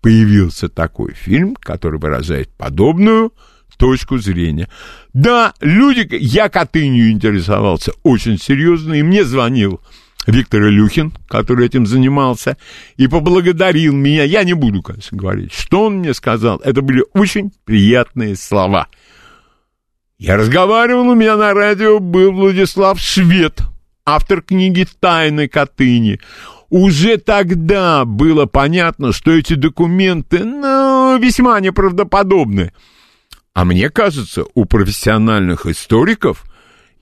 [0.00, 3.32] появился такой фильм, который выражает подобную
[3.76, 4.68] точку зрения.
[5.12, 9.80] Да, люди, я Катынью интересовался очень серьезно, и мне звонил
[10.28, 12.56] Виктор Илюхин, который этим занимался,
[12.96, 14.22] и поблагодарил меня.
[14.22, 16.58] Я не буду, конечно, говорить, что он мне сказал.
[16.58, 18.86] Это были очень приятные слова–
[20.24, 23.60] я разговаривал, у меня на радио был Владислав Швед,
[24.06, 26.18] автор книги «Тайны Катыни».
[26.70, 32.72] Уже тогда было понятно, что эти документы, ну, весьма неправдоподобны.
[33.52, 36.44] А мне кажется, у профессиональных историков,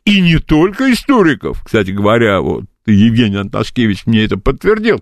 [0.05, 5.01] и не только историков, кстати говоря, вот Евгений Анташкевич мне это подтвердил.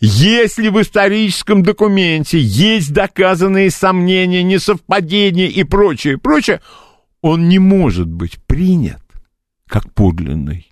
[0.00, 6.60] Если в историческом документе есть доказанные сомнения, несовпадения и прочее, прочее,
[7.24, 9.00] он не может быть принят
[9.66, 10.70] как подлинный.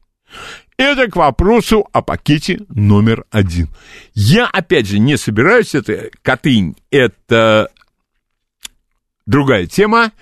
[0.76, 3.70] Это к вопросу о пакете номер один.
[4.12, 7.70] Я, опять же, не собираюсь, это Катынь, это
[9.24, 10.12] другая тема.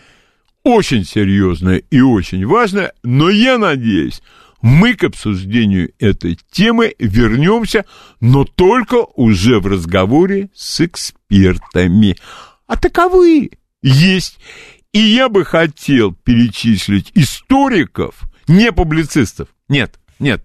[0.63, 4.23] очень серьезное и очень важное, но я надеюсь,
[4.63, 7.87] мы к обсуждению этой темы вернемся,
[8.21, 12.17] но только уже в разговоре с экспертами.
[12.69, 13.51] А таковые
[13.83, 14.39] есть.
[14.93, 19.49] И я бы хотел перечислить историков, не публицистов.
[19.69, 20.45] Нет, нет.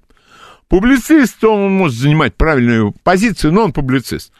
[0.67, 4.31] Публицист, он может занимать правильную позицию, но он публицист.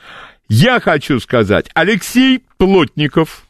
[0.48, 3.48] Я хочу сказать, Алексей Плотников.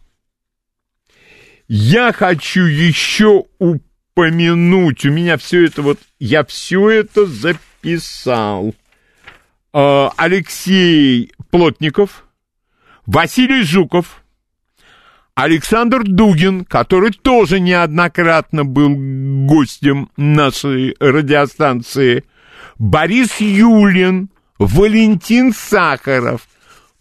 [1.68, 8.76] Я хочу еще упомянуть, у меня все это вот, я все это записал.
[9.74, 12.26] А, Алексей Плотников,
[13.06, 14.24] Василий Жуков,
[15.36, 18.96] Александр Дугин, который тоже неоднократно был
[19.46, 22.24] гостем нашей радиостанции,
[22.80, 26.48] Борис Юлин, Валентин Сахаров.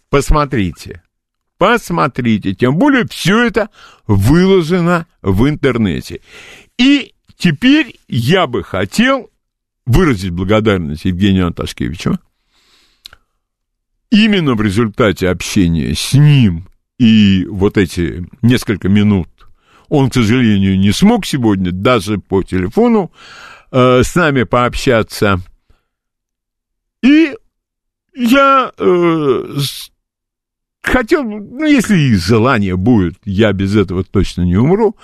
[0.09, 1.01] Посмотрите,
[1.57, 3.69] посмотрите, тем более все это
[4.05, 6.19] выложено в интернете.
[6.77, 9.29] И теперь я бы хотел
[9.85, 12.19] выразить благодарность Евгению Анташкевичу.
[14.11, 16.67] Именно в результате общения с ним
[16.97, 19.29] и вот эти несколько минут
[19.89, 23.11] он, к сожалению, не смог сегодня даже по телефону
[23.71, 25.39] э, с нами пообщаться.
[27.03, 27.35] И
[28.15, 29.43] я э,
[30.81, 34.95] хотел, ну, если и желание будет, я без этого точно не умру.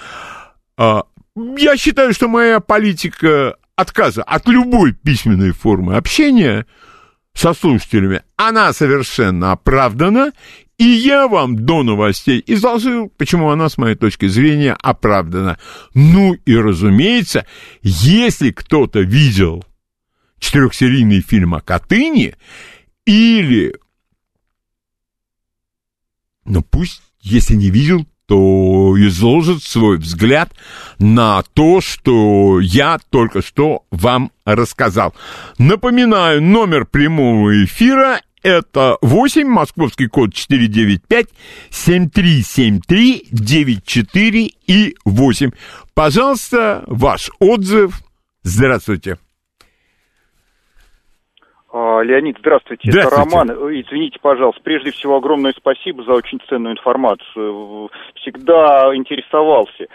[0.77, 1.01] Э,
[1.35, 6.65] я считаю, что моя политика отказа от любой письменной формы общения
[7.33, 10.31] со слушателями, она совершенно оправдана,
[10.81, 15.59] и я вам до новостей изложил, почему она, с моей точки зрения, оправдана.
[15.93, 17.45] Ну и, разумеется,
[17.83, 19.63] если кто-то видел
[20.39, 22.35] четырехсерийный фильм о Катыни
[23.05, 23.75] или...
[26.45, 30.51] Ну пусть, если не видел, то изложит свой взгляд
[30.97, 35.13] на то, что я только что вам рассказал.
[35.59, 41.27] Напоминаю, номер прямого эфира это 8, московский код 495,
[41.69, 45.51] 7373, 94 и 8.
[45.93, 47.99] Пожалуйста, ваш отзыв.
[48.43, 49.17] Здравствуйте.
[51.73, 52.91] А, Леонид, здравствуйте.
[52.91, 53.29] здравствуйте.
[53.29, 53.49] Это Роман.
[53.79, 54.61] Извините, пожалуйста.
[54.61, 57.89] Прежде всего, огромное спасибо за очень ценную информацию.
[58.21, 59.85] Всегда интересовался.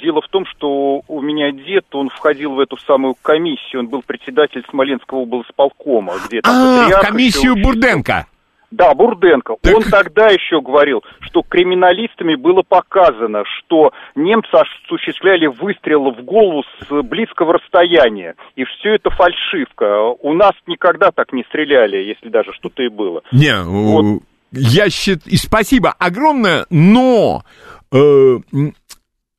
[0.00, 4.02] Дело в том, что у меня дед, он входил в эту самую комиссию, он был
[4.02, 8.26] председатель Смоленского облсполкома, где там а, комиссию Бурденко.
[8.70, 9.56] Да, Бурденко.
[9.60, 9.76] Так...
[9.76, 17.02] Он тогда еще говорил, что криминалистами было показано, что немцы осуществляли выстрелы в голову с
[17.02, 18.34] близкого расстояния.
[18.56, 20.00] И все это фальшивка.
[20.20, 23.22] У нас никогда так не стреляли, если даже что-то и было.
[23.30, 24.22] Не, вот.
[24.52, 25.32] Я считаю...
[25.32, 27.44] И спасибо огромное, но...
[27.92, 28.38] Э,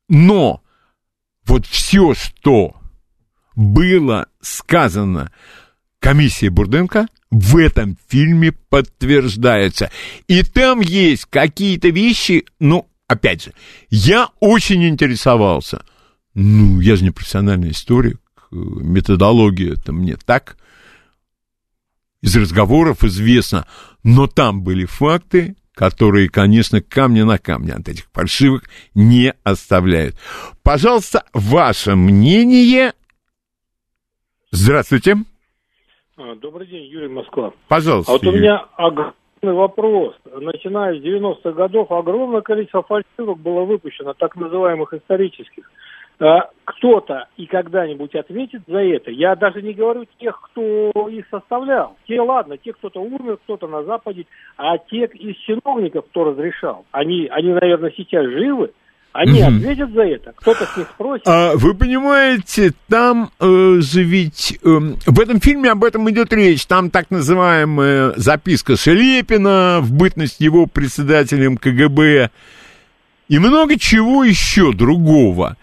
[0.08, 0.62] но
[1.46, 2.76] вот все, что
[3.54, 5.32] было сказано
[5.98, 9.90] комиссией Бурденко, в этом фильме подтверждается.
[10.28, 13.52] И там есть какие-то вещи, ну, опять же,
[13.90, 15.84] я очень интересовался.
[16.34, 20.56] Ну, я же не профессиональный историк, методология это мне так
[22.26, 23.66] из разговоров известно,
[24.02, 28.64] но там были факты, которые, конечно, камня на камне от этих фальшивых
[28.96, 30.16] не оставляют.
[30.64, 32.94] Пожалуйста, ваше мнение.
[34.50, 35.14] Здравствуйте.
[36.16, 37.52] А, добрый день, Юрий Москва.
[37.68, 38.10] Пожалуйста.
[38.10, 38.38] А вот Юрий.
[38.38, 40.16] у меня огромный вопрос.
[40.24, 45.70] Начиная с 90-х годов огромное количество фальшивок было выпущено, так называемых исторических.
[46.18, 49.10] А, кто-то и когда-нибудь ответит за это.
[49.10, 51.96] Я даже не говорю тех, кто их составлял.
[52.08, 57.28] Те, ладно, те, кто-то умер, кто-то на Западе, а те из чиновников, кто разрешал, они,
[57.30, 58.70] они наверное, сейчас живы,
[59.12, 59.56] они угу.
[59.56, 61.26] ответят за это, кто-то с них спросит.
[61.26, 66.66] А, вы понимаете, там э, же ведь э, в этом фильме об этом идет речь.
[66.66, 72.30] Там так называемая записка Шелепина в бытность его председателем КГБ
[73.28, 75.56] и много чего еще другого.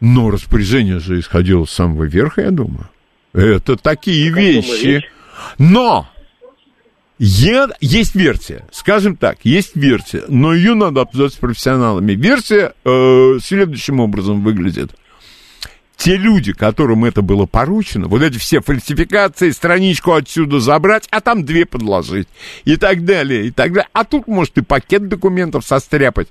[0.00, 2.88] Но распоряжение же исходило с самого верха, я думаю.
[3.32, 5.04] Это такие вещи.
[5.58, 6.08] Но
[7.18, 12.12] я, есть версия, скажем так, есть версия, но ее надо обсуждать с профессионалами.
[12.12, 14.92] Версия э, следующим образом выглядит.
[15.96, 21.44] Те люди, которым это было поручено, вот эти все фальсификации, страничку отсюда забрать, а там
[21.44, 22.28] две подложить,
[22.64, 23.88] и так далее, и так далее.
[23.92, 26.28] А тут, может, и пакет документов состряпать.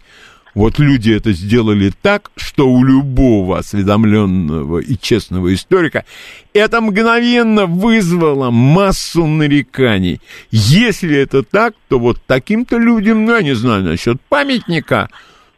[0.58, 6.04] Вот люди это сделали так, что у любого осведомленного и честного историка
[6.52, 10.20] это мгновенно вызвало массу нареканий.
[10.50, 15.10] Если это так, то вот таким-то людям, ну, я не знаю насчет памятника,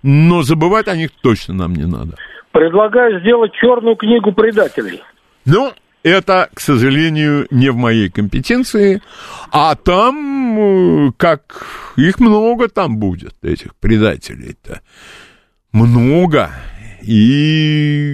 [0.03, 2.17] но забывать о них точно нам не надо.
[2.51, 5.01] Предлагаю сделать черную книгу предателей.
[5.45, 5.71] Ну,
[6.03, 9.01] это, к сожалению, не в моей компетенции,
[9.51, 14.81] а там, э, как их много там будет, этих предателей-то.
[15.71, 16.51] Много.
[17.01, 18.13] И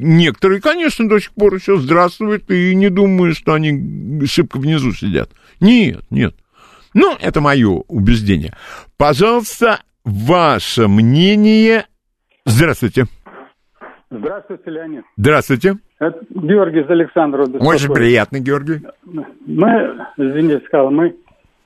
[0.00, 5.30] некоторые, конечно, до сих пор еще здравствуют и не думают, что они шибко внизу сидят.
[5.60, 6.34] Нет, нет.
[6.94, 8.56] Ну, это мое убеждение.
[8.96, 11.86] Пожалуйста, ваше мнение.
[12.44, 13.06] Здравствуйте.
[14.10, 15.04] Здравствуйте, Леонид.
[15.16, 15.78] Здравствуйте.
[15.98, 17.58] Это Георгий из Александрова.
[17.58, 18.80] Очень приятно, Георгий.
[19.04, 21.16] Мы, извините, сказал, мы,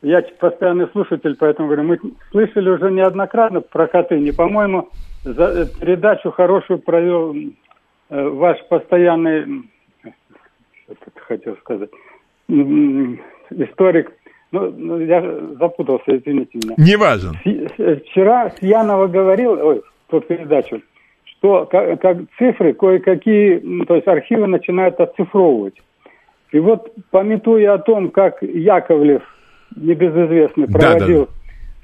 [0.00, 1.98] я постоянный слушатель, поэтому говорю, мы
[2.30, 4.30] слышали уже неоднократно про Катыни.
[4.30, 4.88] По-моему,
[5.24, 9.68] за э, передачу хорошую провел э, ваш постоянный,
[10.02, 11.90] что хотел сказать,
[12.48, 14.12] историк
[14.52, 15.22] ну, ну, я
[15.58, 16.74] запутался, извините меня.
[16.76, 17.32] Не важен.
[18.02, 20.82] Вчера Сьянова говорил, ой, тот передачу,
[21.42, 25.74] что как, как цифры кое-какие, то есть архивы начинают оцифровывать.
[26.52, 29.22] И вот, пометуя о том, как Яковлев,
[29.74, 31.28] небезызвестный, проводил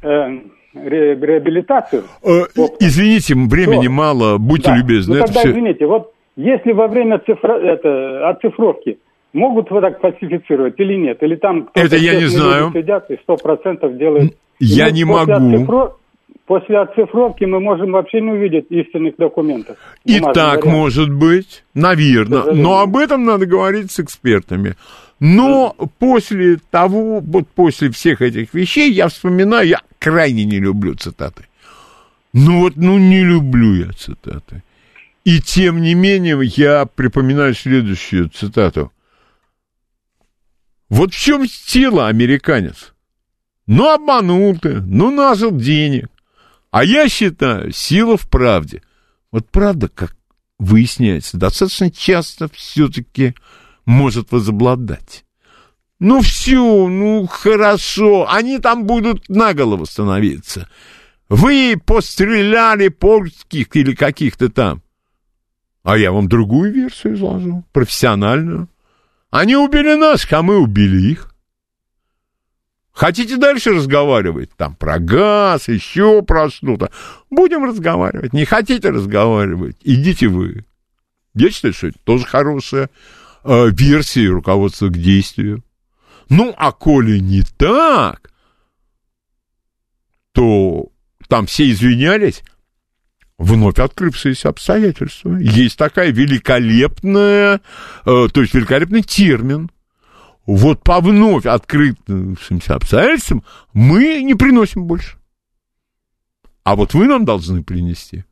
[0.03, 0.29] да, да.
[0.29, 0.39] Э,
[0.75, 2.05] ре, реабилитацию...
[2.23, 2.45] Э,
[2.79, 5.15] извините, времени то, мало, будьте да, любезны.
[5.15, 5.51] Ну, тогда, все...
[5.51, 8.99] извините, вот если во время цифра, это, оцифровки
[9.33, 11.23] могут вот так фальсифицировать или нет?
[11.23, 12.71] Или там Это я не знаю.
[12.73, 14.35] сидят и сто процентов делают...
[14.61, 15.33] Я не могу.
[15.33, 15.97] Оцифро...
[16.49, 19.77] После оцифровки мы можем вообще не увидеть истинных документов.
[20.07, 20.65] И так вариант.
[20.65, 22.55] может быть, наверное.
[22.55, 24.75] Но об этом надо говорить с экспертами.
[25.21, 31.45] Но после того, вот после всех этих вещей, я вспоминаю, я крайне не люблю цитаты.
[32.33, 34.63] Ну вот, ну не люблю я цитаты.
[35.25, 38.91] И тем не менее, я припоминаю следующую цитату.
[40.89, 42.95] Вот в чем сила американец?
[43.67, 46.09] Ну, обманул ты, ну, нажил денег.
[46.71, 48.83] А я считаю, сила в правде.
[49.33, 50.17] Вот правда, как
[50.59, 53.35] выясняется, достаточно часто все-таки
[53.87, 55.25] может возобладать.
[56.01, 60.69] Ну все, ну хорошо, они там будут на голову становиться.
[61.29, 64.83] Вы постреляли польских или каких-то там.
[65.83, 68.69] А я вам другую версию изложу, профессиональную.
[69.31, 71.28] Они убили нас, а мы убили их.
[72.99, 74.51] Хотите дальше разговаривать?
[74.57, 76.91] Там про газ, еще про что-то.
[77.31, 78.33] Будем разговаривать.
[78.33, 79.77] Не хотите разговаривать?
[79.85, 80.65] Идите вы.
[81.33, 82.91] Я считаю, что это тоже хорошая
[83.45, 85.63] э, версия руководства к действию.
[86.29, 88.33] Ну, а коли не так,
[90.33, 90.89] то
[91.29, 92.43] там все извинялись,
[93.39, 95.37] вновь открывшиеся обстоятельства.
[95.37, 97.61] Есть такая великолепная,
[98.05, 99.71] э, то есть великолепный термин.
[100.49, 103.45] Вот по вновь открывшимся обстоятельствам
[103.75, 105.19] мы не приносим больше.
[106.65, 108.25] А вот вы нам должны принести.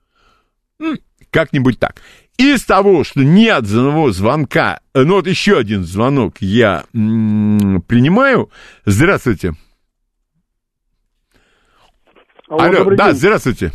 [1.31, 2.01] Как-нибудь так.
[2.39, 8.49] Из того, что ни одного звонка, э, ну вот еще один звонок я м- принимаю.
[8.87, 9.53] Здравствуйте.
[12.49, 13.17] Алло, Алло да, день.
[13.17, 13.73] здравствуйте.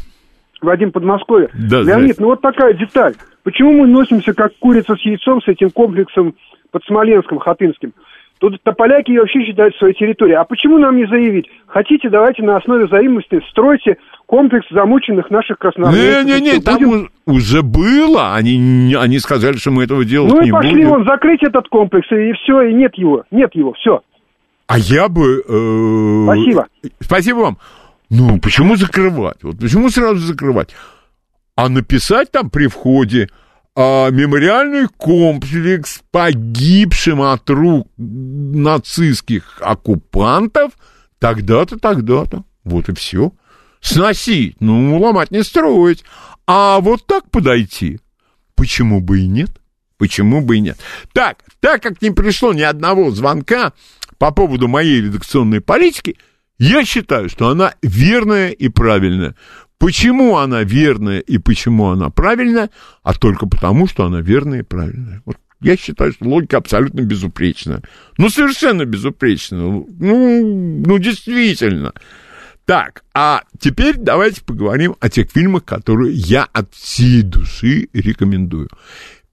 [0.62, 1.52] Вадим Подмосковье.
[1.54, 3.16] Да, Леонид, ну вот такая деталь.
[3.44, 6.36] Почему мы носимся как курица с яйцом с этим комплексом
[6.72, 7.94] под Смоленском, Хатынским?
[8.42, 10.38] Тут поляки вообще считают своей территорией.
[10.38, 11.46] А почему нам не заявить?
[11.68, 16.26] Хотите, давайте на основе взаимности стройте комплекс замученных наших красноармейцев.
[16.26, 17.10] Не-не-не, там будем...
[17.28, 18.34] уже было.
[18.34, 20.56] Они, они сказали, что мы этого делать ну не будем.
[20.56, 23.26] Ну и пошли вон, закрыть этот комплекс, и все, и нет его.
[23.30, 24.02] Нет его, все.
[24.66, 25.44] А я бы...
[25.48, 26.24] Э...
[26.26, 26.68] Спасибо.
[27.00, 27.58] Спасибо вам.
[28.10, 29.44] Ну, почему закрывать?
[29.44, 30.74] Вот почему сразу закрывать?
[31.56, 33.30] А написать там при входе
[33.76, 40.74] а, мемориальный комплекс погибшим от рук нацистских оккупантов
[41.20, 42.44] тогда-то, тогда-то.
[42.64, 43.32] Вот и все.
[43.80, 46.04] Сносить, ну, ломать не строить.
[46.46, 48.00] А вот так подойти,
[48.56, 49.50] почему бы и нет?
[49.98, 50.78] Почему бы и нет?
[51.14, 53.74] Так, так как не пришло ни одного звонка
[54.18, 56.18] по поводу моей редакционной политики,
[56.58, 59.36] я считаю, что она верная и правильная.
[59.82, 62.70] Почему она верная и почему она правильная?
[63.02, 65.24] А только потому, что она верная и правильная.
[65.26, 67.82] Вот я считаю, что логика абсолютно безупречная.
[68.20, 69.60] Ну, совершенно безупречная.
[69.62, 69.88] Ну,
[70.86, 71.94] ну, действительно.
[72.66, 78.70] Так, а теперь давайте поговорим о тех фильмах, которые я от всей души рекомендую.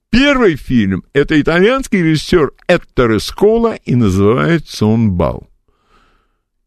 [0.09, 5.47] Первый фильм– это итальянский режиссер Этторе Скола, и называется он «Бал».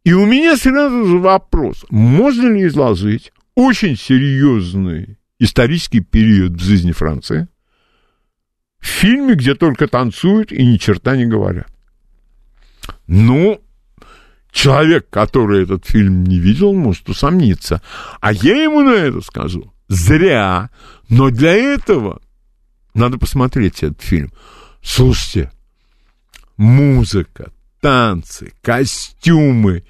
[0.05, 6.92] И у меня сразу же вопрос, можно ли изложить очень серьезный исторический период в жизни
[6.92, 7.48] Франции
[8.78, 11.68] в фильме, где только танцуют и ни черта не говорят?
[13.07, 13.62] Ну,
[14.53, 17.80] Человек, который этот фильм не видел, может усомниться.
[18.20, 19.72] А я ему на это скажу.
[19.88, 20.68] Зря.
[21.09, 22.20] Но для этого
[22.92, 24.30] надо посмотреть этот фильм.
[24.82, 25.50] Слушайте,
[26.59, 27.50] музыка,
[27.80, 29.84] танцы, костюмы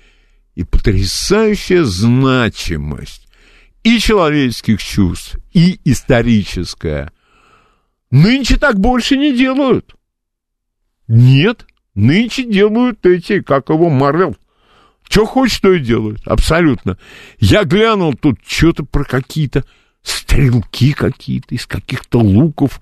[0.55, 3.27] и потрясающая значимость
[3.83, 7.13] и человеческих чувств, и историческая.
[8.11, 9.95] Нынче так больше не делают.
[11.09, 14.37] Нет, нынче делают эти, как его, Марвел.
[15.09, 16.21] Что хочешь, то и делают.
[16.27, 16.97] Абсолютно.
[17.39, 19.65] Я глянул тут что-то про какие-то
[20.03, 22.81] стрелки какие-то из каких-то луков.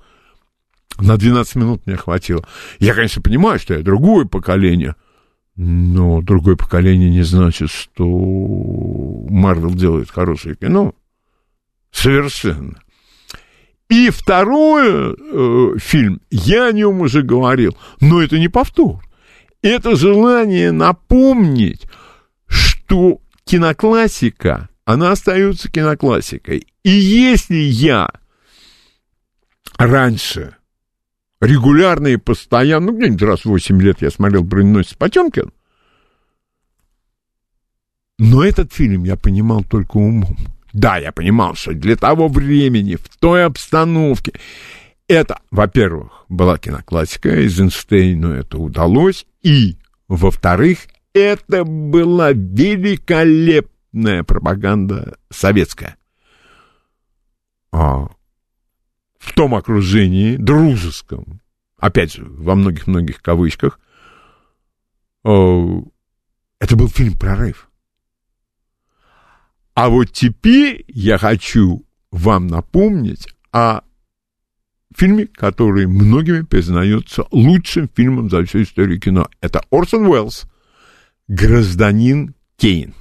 [0.99, 2.47] На 12 минут мне хватило.
[2.79, 4.95] Я, конечно, понимаю, что я другое поколение.
[5.63, 8.07] Но другое поколение не значит, что
[9.29, 10.95] Марвел делает хорошее кино.
[11.93, 12.81] Совершенно.
[13.91, 19.05] И второй э, фильм, я о нем уже говорил, но это не повтор.
[19.61, 21.83] Это желание напомнить,
[22.47, 26.69] что киноклассика, она остается киноклассикой.
[26.85, 28.09] И если я
[29.77, 30.57] раньше
[31.41, 35.53] регулярно и постоянно, ну, где-нибудь раз в 8 лет я смотрел «Броненосец Потемкин»,
[38.19, 40.37] но этот фильм я понимал только умом.
[40.75, 44.35] Да, я понимал, что для того времени, в той обстановке,
[45.09, 50.81] это, во-первых, была киноклассика, Эйзенштейну это удалось, и, во-вторых,
[51.15, 55.97] это была великолепная пропаганда советская.
[57.73, 58.09] А
[59.21, 61.41] в том окружении дружеском,
[61.77, 63.79] опять же, во многих-многих кавычках,
[65.23, 67.71] это был фильм «Прорыв».
[69.75, 73.83] А вот теперь я хочу вам напомнить о
[74.97, 79.29] фильме, который многими признается лучшим фильмом за всю историю кино.
[79.43, 80.47] Это Орсон Уэллс
[81.29, 82.95] «Гражданин Кейн».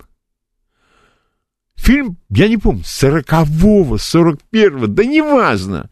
[1.75, 5.89] Фильм, я не помню, 40-го, 41-го, да неважно.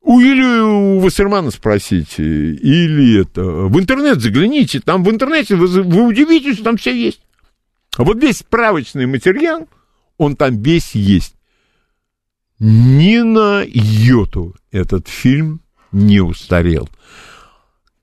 [0.00, 3.42] У, или у Вассермана спросите, или это...
[3.42, 7.20] В интернет загляните, там в интернете вы, вы удивитесь, там все есть.
[7.96, 9.68] А вот весь справочный материал,
[10.16, 11.34] он там весь есть.
[12.60, 15.60] Ни на йоту этот фильм
[15.92, 16.88] не устарел.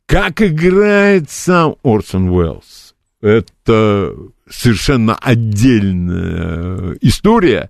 [0.05, 4.15] Как играет сам Орсон Уэллс, это
[4.49, 7.69] совершенно отдельная история.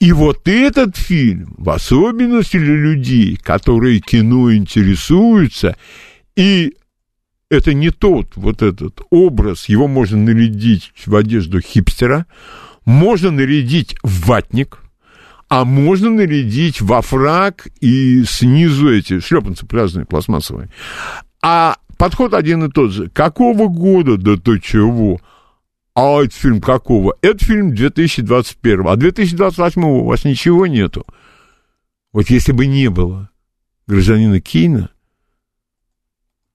[0.00, 5.76] И вот этот фильм, в особенности для людей, которые кино интересуются,
[6.36, 6.74] и
[7.50, 12.26] это не тот вот этот образ, его можно нарядить в одежду хипстера,
[12.84, 14.78] можно нарядить в ватник,
[15.48, 20.68] а можно нарядить во фраг и снизу эти шлепанцы пляжные пластмассовые.
[21.42, 23.08] А подход один и тот же.
[23.10, 25.20] Какого года, да то чего?
[26.00, 27.16] А этот фильм какого?
[27.22, 28.86] Это фильм 2021.
[28.86, 31.04] А 2028 у вас ничего нету.
[32.12, 33.30] Вот если бы не было
[33.88, 34.92] гражданина Кейна,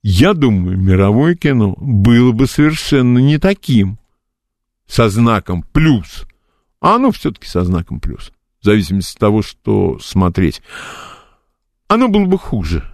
[0.01, 3.99] я думаю, мировое кино было бы совершенно не таким,
[4.87, 6.23] со знаком плюс.
[6.79, 8.31] А оно все-таки со знаком плюс,
[8.61, 10.61] в зависимости от того, что смотреть.
[11.89, 12.89] Оно было бы хуже.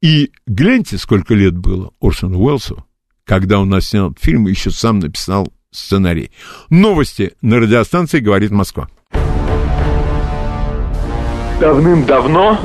[0.00, 2.84] И гляньте, сколько лет было Орсону Уэллсу,
[3.24, 6.30] когда он снял фильм и еще сам написал сценарий.
[6.70, 8.88] Новости на радиостанции «Говорит Москва».
[11.60, 12.58] Давным-давно,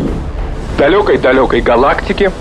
[0.74, 2.32] в далекой-далекой галактике,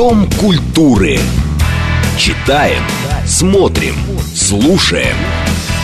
[0.00, 1.18] Дом культуры.
[2.16, 2.82] Читаем,
[3.26, 3.94] смотрим,
[4.34, 5.16] слушаем.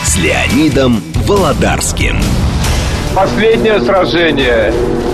[0.03, 2.17] С Леонидом Володарским.
[3.13, 4.73] Последнее сражение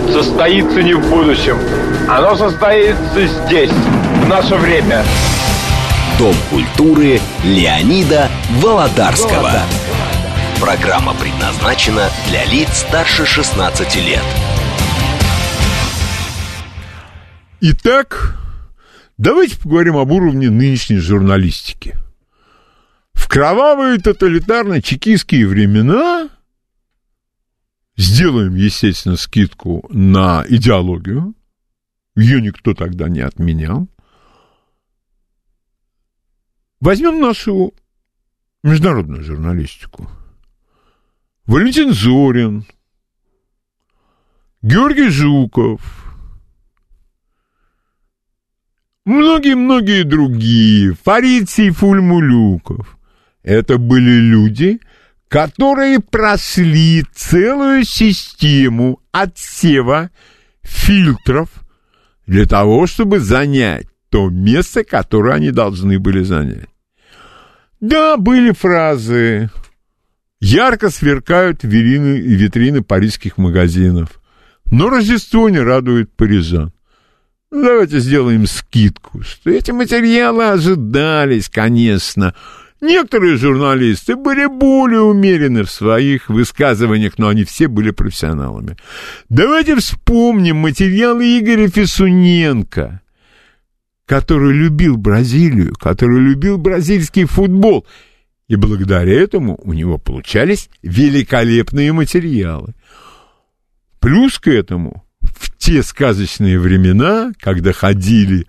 [0.10, 1.58] состоится не в будущем.
[2.08, 3.72] Оно состоится здесь,
[4.28, 5.03] наше время.
[6.17, 8.30] Дом культуры Леонида
[8.61, 9.61] Володарского.
[10.59, 14.24] Программа предназначена для лиц старше 16 лет.
[17.59, 18.38] Итак,
[19.17, 21.95] давайте поговорим об уровне нынешней журналистики.
[23.13, 26.30] В кровавые тоталитарно-чекистские времена
[27.97, 31.34] сделаем, естественно, скидку на идеологию.
[32.15, 33.88] Ее никто тогда не отменял.
[36.84, 37.74] Возьмем нашу
[38.62, 40.10] международную журналистику.
[41.46, 42.66] Валентин Зорин,
[44.62, 45.80] Георгий Жуков,
[49.06, 52.98] многие-многие другие, Фарид Сейфульмулюков.
[53.44, 54.82] Это были люди,
[55.30, 60.12] которые прошли целую систему отсева
[60.64, 61.48] фильтров
[62.28, 66.72] для того, чтобы занять то место, которое они должны были занять.
[67.84, 69.50] Да, были фразы.
[70.40, 74.22] Ярко сверкают витрины, витрины парижских магазинов.
[74.72, 76.72] Но Рождество не радует парижан.
[77.52, 82.34] Давайте сделаем скидку, что эти материалы ожидались, конечно.
[82.80, 88.78] Некоторые журналисты были более умерены в своих высказываниях, но они все были профессионалами.
[89.28, 93.02] Давайте вспомним материалы Игоря Фисуненко,
[94.14, 97.88] который любил Бразилию, который любил бразильский футбол.
[98.47, 102.76] И благодаря этому у него получались великолепные материалы.
[103.99, 108.45] Плюс к этому в те сказочные времена, когда ходили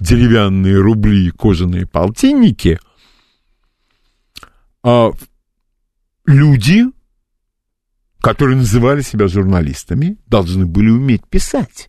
[0.00, 2.80] деревянные рубли и кожаные полтинники,
[4.82, 5.12] а
[6.26, 6.86] люди,
[8.20, 11.88] которые называли себя журналистами, должны были уметь писать.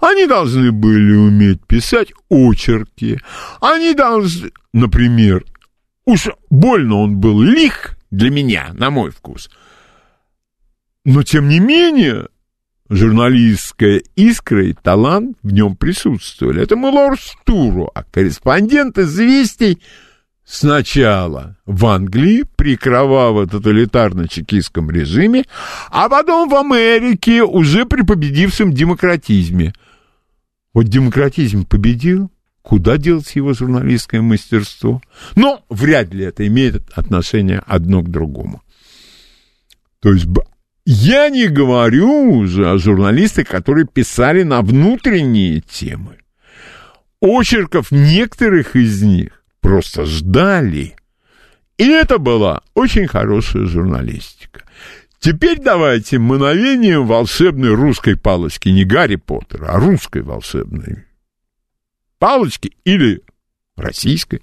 [0.00, 3.18] Они должны были уметь писать очерки.
[3.60, 5.44] Они должны, например,
[6.04, 9.50] уж больно он был лих для меня, на мой вкус.
[11.04, 12.28] Но, тем не менее,
[12.88, 16.62] журналистская искра и талант в нем присутствовали.
[16.62, 19.80] Это Мэлор Стуру, а корреспондент «Известий»
[20.52, 25.46] сначала в Англии при кроваво-тоталитарно-чекистском режиме,
[25.90, 29.72] а потом в Америке уже при победившем демократизме.
[30.74, 32.30] Вот демократизм победил,
[32.60, 35.00] куда делать его журналистское мастерство?
[35.36, 38.60] Но вряд ли это имеет отношение одно к другому.
[40.00, 40.26] То есть
[40.84, 46.18] я не говорю уже о журналистах, которые писали на внутренние темы.
[47.22, 50.94] Очерков некоторых из них просто ждали.
[51.78, 54.64] И это была очень хорошая журналистика.
[55.18, 61.06] Теперь давайте мановением волшебной русской палочки, не Гарри Поттера, а русской волшебной
[62.18, 63.22] палочки или
[63.76, 64.42] российской,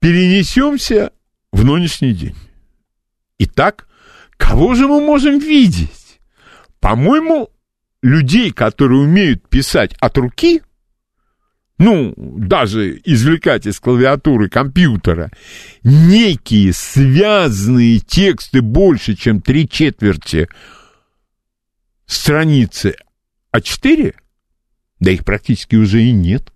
[0.00, 1.12] перенесемся
[1.52, 2.34] в нынешний день.
[3.38, 3.86] Итак,
[4.36, 6.20] Кого же мы можем видеть?
[6.80, 7.50] По-моему,
[8.02, 10.62] людей, которые умеют писать от руки,
[11.78, 15.30] ну, даже извлекать из клавиатуры компьютера
[15.82, 20.48] некие связанные тексты больше, чем три четверти
[22.06, 22.96] страницы
[23.54, 24.14] А4,
[25.00, 26.50] да их практически уже и нет.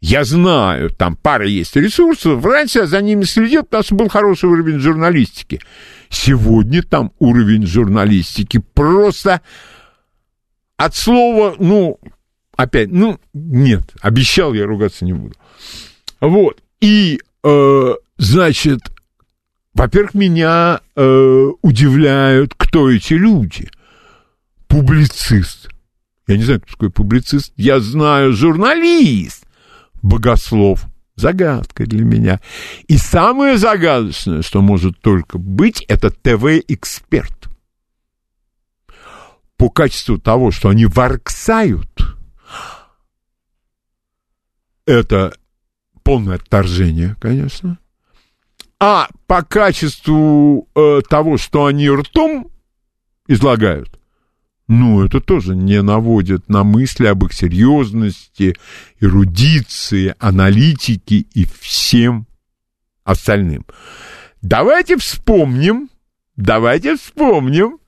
[0.00, 2.44] Я знаю, там пара есть ресурсов.
[2.44, 5.60] Раньше я за ними следил, потому что был хороший уровень журналистики.
[6.08, 9.42] Сегодня там уровень журналистики просто
[10.76, 12.00] от слова, ну,
[12.62, 15.34] опять, ну, нет, обещал я ругаться не буду.
[16.20, 16.62] Вот.
[16.80, 18.80] И, э, значит,
[19.74, 23.70] во-первых, меня э, удивляют, кто эти люди.
[24.68, 25.68] Публицист.
[26.26, 27.52] Я не знаю, кто такой публицист.
[27.56, 29.44] Я знаю журналист
[30.02, 30.84] богослов.
[31.14, 32.40] Загадка для меня.
[32.88, 37.48] И самое загадочное, что может только быть, это ТВ-эксперт.
[39.56, 41.91] По качеству того, что они ворксают,
[44.86, 45.34] это
[46.02, 47.78] полное отторжение, конечно.
[48.80, 52.50] А по качеству э, того, что они ртом
[53.28, 54.00] излагают,
[54.68, 58.56] ну, это тоже не наводит на мысли об их серьезности,
[59.00, 62.26] эрудиции, аналитике и всем
[63.04, 63.66] остальным.
[64.40, 65.90] Давайте вспомним,
[66.36, 67.78] давайте вспомним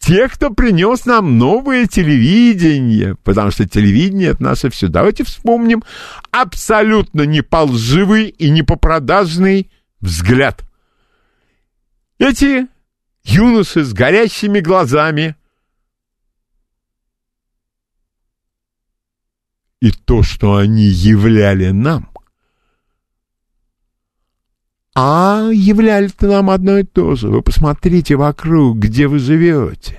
[0.00, 4.88] тех, кто принес нам новое телевидение, потому что телевидение— это наше все.
[4.88, 5.84] Давайте вспомним
[6.32, 9.70] абсолютно не по лживый и не по продажный
[10.00, 10.64] взгляд.
[12.18, 12.66] Эти
[13.22, 15.36] юноши с горящими глазами—
[19.80, 22.09] и то, что они являли нам.
[25.02, 27.28] А являли-то нам одно и то же.
[27.28, 29.98] Вы посмотрите вокруг, где вы живете.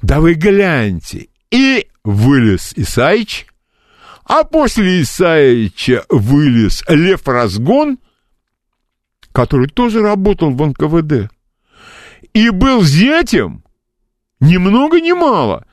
[0.00, 1.28] Да вы гляньте.
[1.50, 3.46] И вылез Исаич,
[4.24, 7.98] а после Исаича вылез Лев Разгон,
[9.32, 11.30] который тоже работал в НКВД.
[12.32, 13.62] И был зятем
[14.40, 15.66] ни много ни мало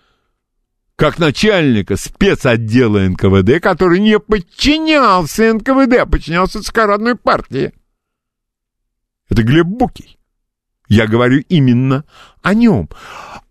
[0.97, 7.71] как начальника спецотдела НКВД, который не подчинялся НКВД, а подчинялся Скородной партии.
[9.29, 10.17] Это Глеб Букий.
[10.87, 12.05] Я говорю именно
[12.41, 12.89] о нем.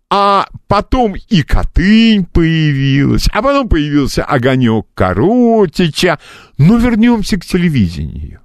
[0.09, 6.19] А потом и Котынь появилась, а потом появился Огонек Коротича.
[6.57, 8.41] Но вернемся к телевидению.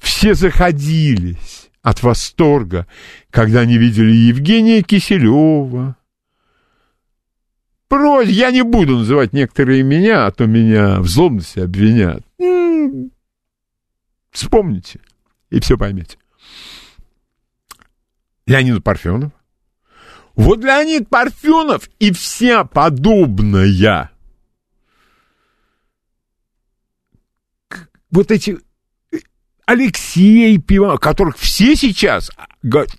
[0.00, 2.86] Все заходились от восторга,
[3.30, 5.96] когда они видели Евгения Киселева,
[7.88, 12.22] просьба, я не буду называть некоторые имена, а то меня в злобности обвинят.
[14.38, 15.00] Вспомните,
[15.50, 16.18] и все поймете.
[18.46, 19.32] Леонид Парфенов.
[20.34, 24.10] Вот Леонид Парфенов и вся подобная
[28.10, 28.58] вот эти
[29.12, 29.18] э,
[29.66, 32.30] Алексей Пиванов, которых все сейчас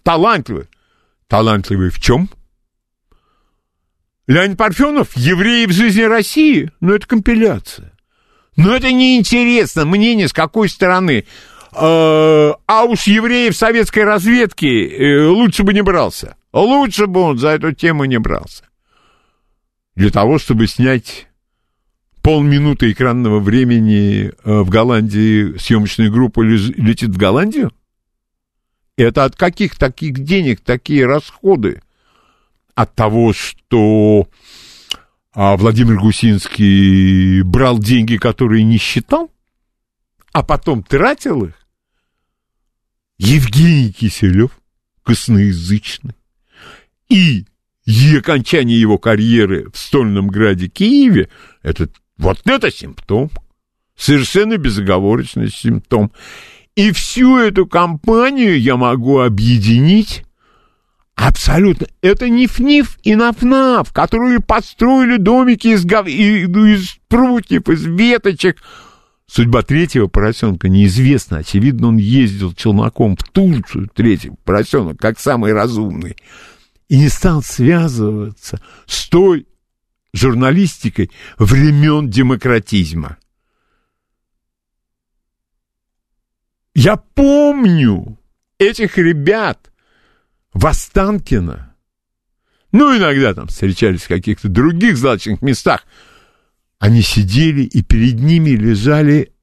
[0.03, 0.67] талантливы.
[1.27, 2.29] Талантливы в чем?
[4.27, 7.93] Леонид Парфенов, евреи в жизни России, ну это компиляция.
[8.59, 11.23] Но это неинтересно, мнение с какой стороны.
[11.71, 16.35] А, а уж евреев советской разведки э, лучше бы не брался.
[16.51, 18.65] Лучше бы он за эту тему не брался.
[19.95, 21.27] Для того, чтобы снять
[22.21, 27.71] полминуты экранного времени э, в Голландии съемочная группа летит в Голландию?
[28.97, 31.81] Это от каких таких денег такие расходы?
[32.75, 34.27] От того, что
[35.33, 39.31] а Владимир Гусинский брал деньги, которые не считал,
[40.31, 41.53] а потом тратил их?
[43.17, 44.51] Евгений Киселев,
[45.03, 46.15] косноязычный,
[47.09, 47.45] и
[48.17, 51.29] окончание его карьеры в Стольном Граде Киеве,
[51.63, 53.31] это вот это симптом.
[53.95, 56.11] Совершенно безоговорочный симптом.
[56.75, 60.23] И всю эту компанию я могу объединить
[61.19, 61.87] Абсолютно.
[62.01, 66.07] Это Ниф-Ниф и Наф-Наф, которые построили домики из, гов...
[66.07, 68.63] из прутьев, из веточек.
[69.27, 71.39] Судьба третьего поросенка неизвестна.
[71.39, 76.15] Очевидно, он ездил челноком в Турцию, третий поросенок, как самый разумный.
[76.87, 79.45] И не стал связываться с той
[80.13, 83.17] журналистикой времен демократизма.
[86.73, 88.17] Я помню
[88.57, 89.68] этих ребят
[90.53, 91.75] в Останкино.
[92.71, 95.85] Ну, иногда там встречались в каких-то других злачных местах.
[96.77, 99.33] Они сидели, и перед ними лежали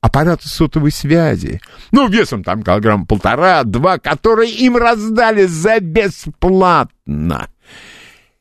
[0.00, 1.60] аппараты сотовой связи.
[1.90, 7.48] Ну, весом там килограмм полтора-два, которые им раздали за бесплатно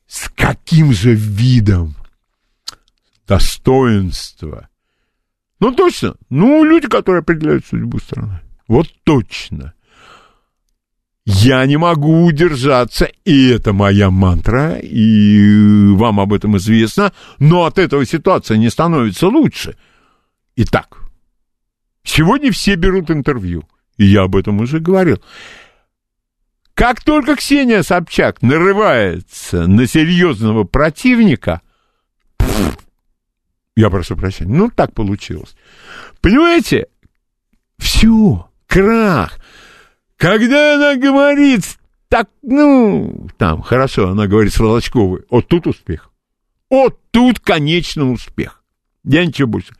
[0.07, 1.95] с каким же видом
[3.27, 4.69] достоинства.
[5.59, 6.15] Ну, точно.
[6.29, 8.41] Ну, люди, которые определяют судьбу страны.
[8.67, 9.73] Вот точно.
[11.25, 17.79] Я не могу удержаться, и это моя мантра, и вам об этом известно, но от
[17.79, 19.77] этого ситуация не становится лучше.
[20.57, 20.97] Итак,
[22.03, 23.63] сегодня все берут интервью,
[23.97, 25.23] и я об этом уже говорил.
[26.73, 31.61] Как только Ксения Собчак нарывается на серьезного противника,
[33.77, 35.55] я прошу прощения, ну так получилось.
[36.19, 36.87] Понимаете?
[37.77, 39.39] Все, крах.
[40.23, 41.65] Когда она говорит
[42.07, 46.11] так, ну, там, хорошо, она говорит с Волочковой, вот тут успех.
[46.69, 48.63] Вот тут, конечно, успех.
[49.03, 49.73] Я ничего больше.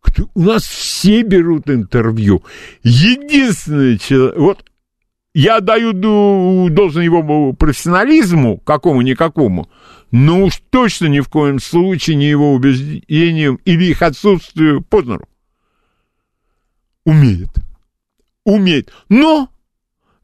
[0.00, 2.44] Кто, у нас все берут интервью.
[2.84, 3.98] Единственное,
[4.36, 4.64] вот
[5.34, 5.92] я даю
[6.70, 9.68] должен его профессионализму, какому-никакому,
[10.12, 15.26] но уж точно ни в коем случае не его убеждениям или их отсутствию Познеру.
[17.04, 17.50] Умеет.
[18.44, 18.92] Умеет.
[19.08, 19.48] Но,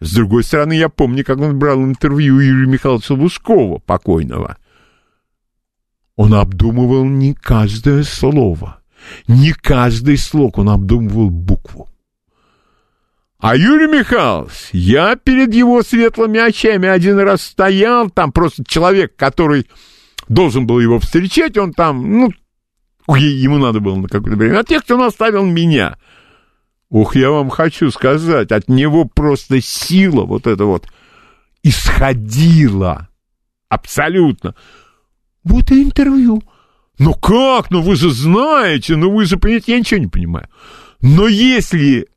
[0.01, 4.57] с другой стороны, я помню, как он брал интервью Юрия Михайловича Лускова, покойного.
[6.17, 8.81] Он обдумывал не каждое слово,
[9.27, 11.89] не каждый слог, он обдумывал букву.
[13.41, 19.69] А Юрий Михайлович, я перед его светлыми очами один раз стоял, там просто человек, который
[20.29, 22.33] должен был его встречать, он там, ну,
[23.17, 25.99] ему надо было на какое-то время, а тех, кто наставил меня.
[26.91, 30.89] Ух, я вам хочу сказать, от него просто сила вот эта вот
[31.63, 33.09] исходила.
[33.69, 34.55] Абсолютно.
[35.45, 36.43] Вот интервью.
[36.99, 37.71] Ну как?
[37.71, 40.49] Ну вы же знаете, ну вы же понимаете, я ничего не понимаю.
[41.01, 42.09] Но если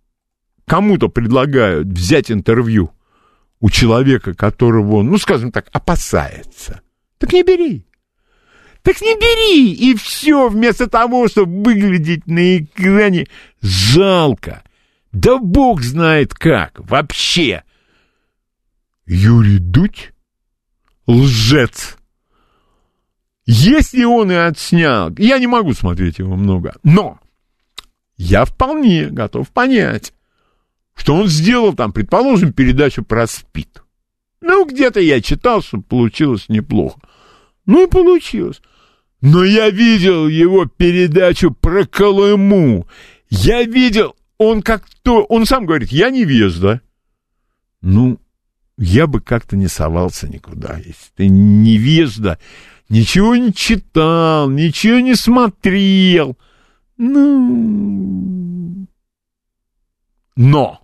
[0.66, 2.92] кому-то предлагают взять интервью
[3.60, 6.82] у человека, которого ну, скажем так, опасается,
[7.18, 7.86] так не бери.
[8.84, 13.28] Так не бери, и все, вместо того, чтобы выглядеть на экране
[13.62, 14.64] жалко.
[15.12, 17.64] Да бог знает как, вообще.
[19.06, 20.14] Юрий Дудь—
[21.08, 21.98] лжец.
[23.46, 27.20] Если он и отснял, я не могу смотреть его много, но
[28.18, 30.14] я вполне готов понять,
[30.96, 33.84] что он сделал там, предположим, передачу про СПИД.
[34.42, 37.00] Ну, где-то я читал, что получилось неплохо.
[37.66, 38.62] Ну и получилось.
[39.22, 42.88] Но я видел его передачу про Колыму.
[43.30, 46.82] Я видел, он как-то, он сам говорит, я невежда.
[47.82, 48.20] Ну,
[48.78, 50.78] я бы как-то не совался никуда.
[50.78, 52.40] Если ты невежда,
[52.90, 56.38] ничего не читал, ничего не смотрел.
[56.98, 58.88] Ну...
[60.36, 60.82] Но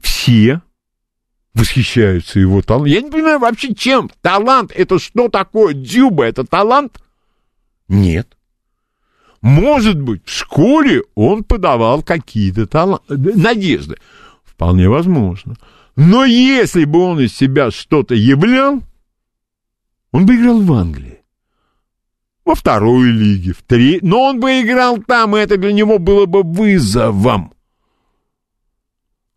[0.00, 0.62] все
[1.60, 2.92] восхищаются его талантом.
[2.92, 5.74] Я не понимаю вообще, чем талант, это что такое?
[5.74, 7.00] Дзюба, это талант?
[7.88, 8.36] Нет.
[9.42, 13.96] Может быть, в школе он подавал какие-то таланты, надежды.
[14.44, 15.56] Вполне возможно.
[15.96, 18.82] Но если бы он из себя что-то являл,
[20.12, 21.20] он бы играл в Англии.
[22.44, 23.98] Во второй лиге, в три.
[24.02, 27.52] Но он бы играл там, и это для него было бы вызовом.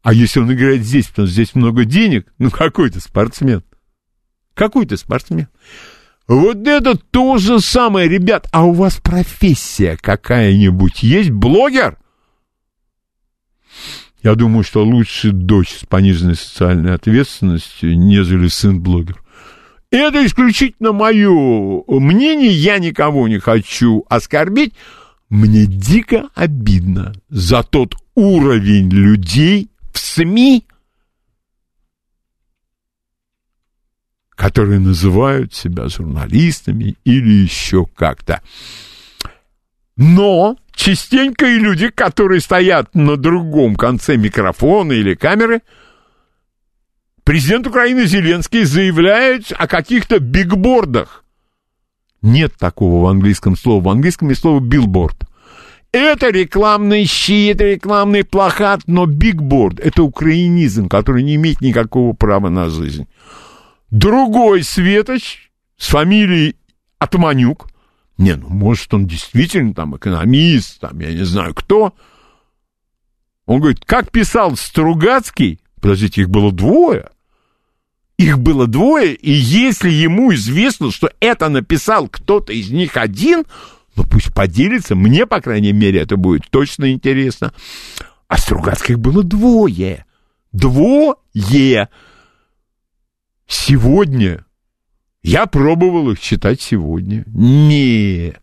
[0.03, 3.63] А если он играет здесь, потому что здесь много денег, ну какой ты спортсмен?
[4.53, 5.47] Какой ты спортсмен?
[6.27, 8.47] Вот это то же самое, ребят.
[8.51, 11.31] А у вас профессия какая-нибудь есть?
[11.31, 11.97] Блогер?
[14.21, 19.21] Я думаю, что лучше дочь с пониженной социальной ответственностью, нежели сын блогер.
[19.89, 24.73] Это исключительно мое мнение, я никого не хочу оскорбить.
[25.29, 30.65] Мне дико обидно за тот уровень людей, в СМИ,
[34.31, 38.41] которые называют себя журналистами или еще как-то.
[39.95, 45.61] Но частенько и люди, которые стоят на другом конце микрофона или камеры,
[47.23, 51.23] президент Украины Зеленский заявляет о каких-то бигбордах.
[52.23, 53.83] Нет такого в английском слова.
[53.83, 55.17] В английском есть слово билборд.
[55.93, 62.67] Это рекламный щит, рекламный плакат, но бигборд— это украинизм, который не имеет никакого права на
[62.67, 63.07] жизнь.
[63.91, 66.55] Другой Светоч с фамилией
[66.97, 67.67] Атманюк,
[68.17, 71.93] не, ну, может, он действительно там экономист, там, я не знаю кто.
[73.45, 77.11] Он говорит, как писал Стругацкий, подождите, их было двое,
[78.17, 83.43] их было двое, и если ему известно, что это написал кто-то из них один,
[83.95, 84.95] ну, пусть поделится.
[84.95, 87.53] Мне, по крайней мере, это будет точно интересно.
[88.27, 90.05] А Стругацких было двое.
[90.51, 91.89] Двое.
[93.47, 94.45] Сегодня.
[95.21, 97.23] Я пробовал их читать сегодня.
[97.27, 98.33] Не.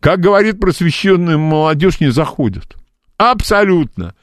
[0.00, 2.76] Как говорит просвещенная молодежь, не заходят.
[3.16, 4.14] Абсолютно.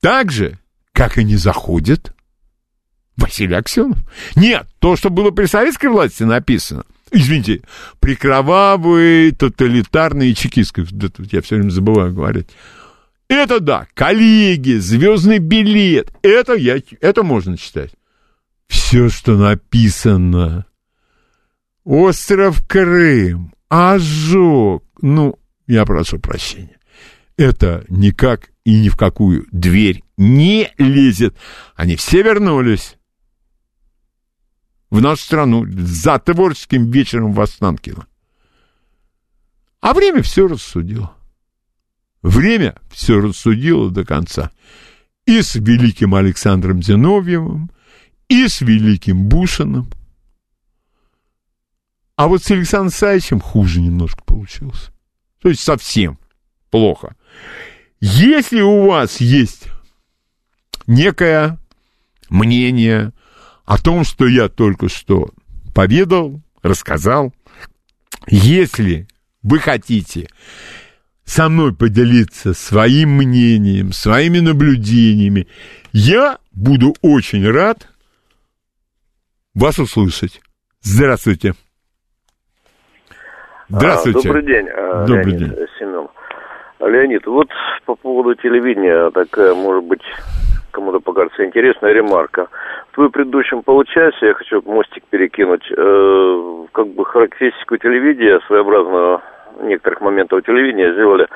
[0.00, 0.58] Так же,
[0.92, 2.14] как и не заходит
[3.16, 3.98] Василий Аксенов.
[4.34, 6.84] Нет, то, что было при советской власти написано,
[7.14, 7.62] извините,
[8.00, 10.86] при кровавой, тоталитарной и чекистской,
[11.30, 12.48] я все время забываю говорить.
[13.28, 17.92] Это да, коллеги, звездный билет, это, я, это можно читать.
[18.66, 20.66] Все, что написано.
[21.84, 26.78] Остров Крым, ожог, ну, я прошу прощения.
[27.36, 31.36] Это никак и ни в какую дверь не лезет.
[31.74, 32.96] Они все вернулись
[34.94, 38.06] в нашу страну за творческим вечером в Останкино.
[39.80, 41.12] А время все рассудило.
[42.22, 44.52] Время все рассудило до конца.
[45.26, 47.72] И с великим Александром Зиновьевым,
[48.28, 49.90] и с великим Бушиным.
[52.14, 54.90] А вот с Александром Саевичем хуже немножко получилось.
[55.42, 56.20] То есть совсем
[56.70, 57.16] плохо.
[57.98, 59.64] Если у вас есть
[60.86, 61.58] некое
[62.30, 63.12] мнение,
[63.64, 65.30] о том, что я только что
[65.74, 67.32] поведал, рассказал.
[68.26, 69.06] Если
[69.42, 70.28] вы хотите
[71.24, 75.48] со мной поделиться своим мнением, своими наблюдениями,
[75.92, 77.88] я буду очень рад
[79.54, 80.40] вас услышать.
[80.80, 81.54] Здравствуйте.
[83.68, 84.28] Здравствуйте.
[84.28, 85.66] Добрый день, а, Добрый Леонид день.
[85.78, 86.08] Семен.
[86.80, 87.48] Леонид, вот
[87.86, 90.02] по поводу телевидения такая, может быть,
[90.74, 92.48] кому-то покажется интересная ремарка.
[92.96, 99.22] В предыдущем получасе я хочу мостик перекинуть, э, как бы характеристику телевидения, своеобразного
[99.62, 101.28] некоторых моментов телевидения сделали,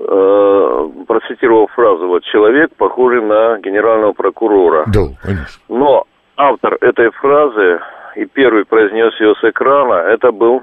[0.00, 4.84] э, процитировав фразу, вот, человек, похожий на генерального прокурора.
[4.86, 5.62] Да, конечно.
[5.68, 6.04] Но
[6.36, 7.80] автор этой фразы
[8.16, 10.62] и первый произнес ее с экрана, это был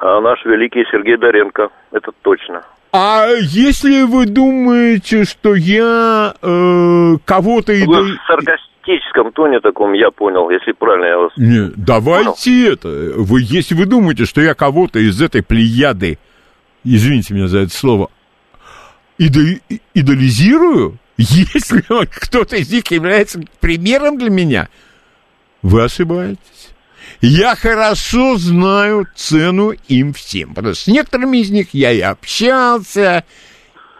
[0.00, 2.64] э, наш великий Сергей Доренко, это точно.
[2.92, 7.72] А если вы думаете, что я э, кого-то...
[7.72, 11.32] Вы в саркастическом тоне таком, я понял, если правильно я вас...
[11.36, 12.72] Не, давайте понял.
[12.72, 12.88] это.
[13.16, 16.18] Вы, если вы думаете, что я кого-то из этой плеяды,
[16.82, 18.10] извините меня за это слово,
[19.18, 19.40] идо,
[19.94, 24.68] идолизирую, если кто-то из них является примером для меня,
[25.62, 26.69] вы ошибаетесь.
[27.20, 33.24] Я хорошо знаю цену им всем, потому что с некоторыми из них я и общался,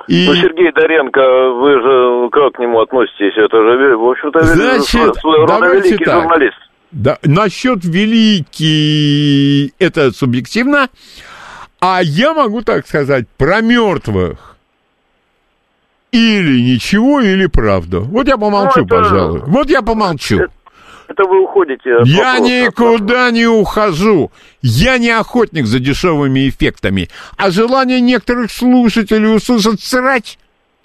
[0.09, 0.27] И...
[0.27, 3.37] Ну, Сергей Доренко, вы же как к нему относитесь?
[3.37, 6.23] Это же, в общем-то, Значит, своего рода великий так.
[6.23, 6.59] журналист.
[6.91, 10.89] Да, насчет великий, это субъективно.
[11.81, 14.57] А я могу так сказать про мертвых.
[16.11, 18.01] Или ничего, или правда.
[18.01, 18.97] Вот я помолчу, ну, это...
[18.97, 19.43] пожалуй.
[19.47, 20.41] Вот я помолчу.
[20.41, 20.53] Это,
[21.11, 24.31] это вы уходите от Я вопроса, никуда не ухожу.
[24.63, 27.09] Я не охотник за дешевыми эффектами.
[27.37, 30.39] А желание некоторых слушателей услышать срать,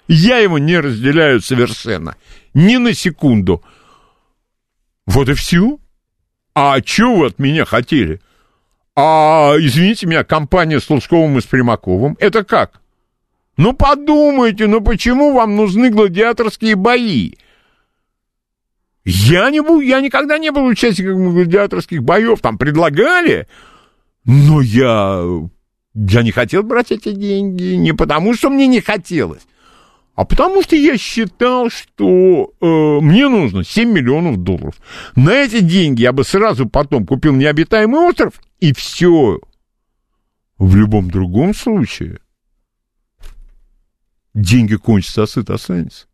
[0.08, 2.16] я его не разделяю совершенно.
[2.54, 3.62] Ни на секунду.
[5.06, 5.78] Вот и все.
[6.54, 8.20] А что вы от меня хотели?
[8.96, 12.80] А, извините меня, компания с Лужковым и с Примаковым, это как?
[13.56, 17.34] Ну подумайте, ну почему вам нужны гладиаторские бои?
[19.08, 23.46] Я не был, я никогда не был участником гладиаторских боев, там предлагали,
[24.24, 25.24] но я,
[25.94, 29.42] я не хотел брать эти деньги, не потому что мне не хотелось,
[30.16, 34.74] а потому что я считал, что э, мне нужно 7 миллионов долларов.
[35.14, 39.38] На эти деньги я бы сразу потом купил необитаемый остров, и все.
[40.58, 42.18] В любом другом случае
[44.34, 46.08] деньги кончатся, а сыт останется.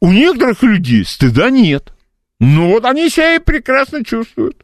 [0.00, 1.92] У некоторых людей стыда нет.
[2.40, 4.56] Ну вот они себя и прекрасно чувствуют.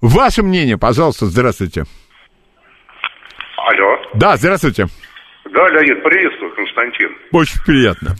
[0.00, 1.84] Ваше мнение, пожалуйста, здравствуйте.
[3.56, 3.98] Алло.
[4.14, 4.86] Да, здравствуйте.
[5.50, 7.16] Да, Леонид, приветствую, Константин.
[7.32, 8.14] Очень приятно.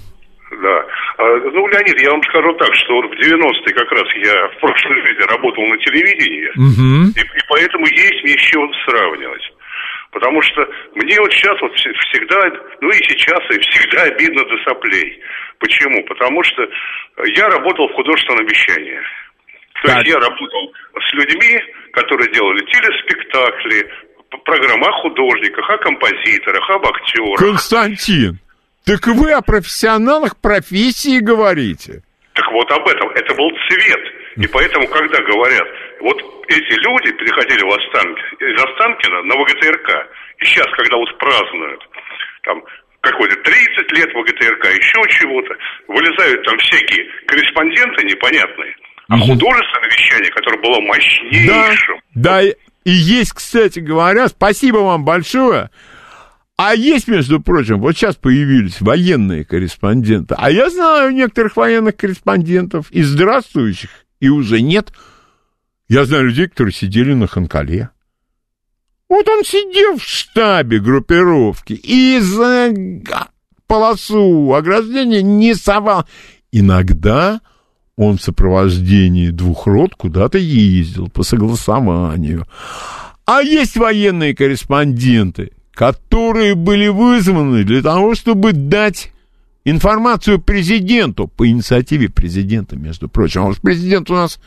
[0.62, 0.76] Да.
[1.18, 1.22] А,
[1.52, 5.22] ну, Леонид, я вам скажу так, что в 90-е как раз я в прошлой жизни
[5.28, 7.12] работал на телевидении, угу.
[7.12, 9.42] и, и поэтому есть мне с чем сравнивать.
[10.12, 10.64] Потому что
[10.94, 12.38] мне вот сейчас вот всегда,
[12.80, 15.20] ну и сейчас, и всегда обидно до соплей.
[15.64, 16.04] Почему?
[16.04, 16.62] Потому что
[17.24, 19.00] я работал в художественном вещании.
[19.80, 19.96] То так.
[19.96, 21.58] есть я работал с людьми,
[21.92, 23.90] которые делали телеспектакли,
[24.44, 27.38] программа о художниках, о композиторах, об актерах.
[27.38, 28.38] Константин,
[28.84, 32.02] так вы о профессионалах профессии говорите.
[32.34, 33.08] Так вот об этом.
[33.10, 34.00] Это был цвет.
[34.36, 35.66] И поэтому, когда говорят,
[36.00, 40.08] вот эти люди переходили в Останки, из Останкина на ВГТРК,
[40.40, 41.88] и сейчас, когда вот празднуют,
[42.42, 42.62] там,
[43.04, 45.54] какой-то 30 лет ВГТРК, еще чего-то,
[45.88, 48.74] вылезают там всякие корреспонденты непонятные,
[49.08, 49.24] а угу.
[49.24, 52.00] художественное вещание, которое было мощнейшим.
[52.14, 52.48] Да, да,
[52.84, 55.70] и есть, кстати говоря, спасибо вам большое,
[56.56, 62.90] а есть, между прочим, вот сейчас появились военные корреспонденты, а я знаю некоторых военных корреспондентов
[62.92, 63.90] и здравствующих,
[64.20, 64.92] и уже нет.
[65.88, 67.90] Я знаю людей, которые сидели на Ханкале.
[69.08, 72.72] Вот он сидел в штабе группировки и за
[73.66, 76.06] полосу ограждения не совал.
[76.52, 77.40] Иногда
[77.96, 82.46] он в сопровождении двух рот куда-то ездил по согласованию.
[83.26, 89.12] А есть военные корреспонденты, которые были вызваны для того, чтобы дать
[89.64, 93.46] информацию президенту по инициативе президента, между прочим.
[93.46, 94.38] А президент у нас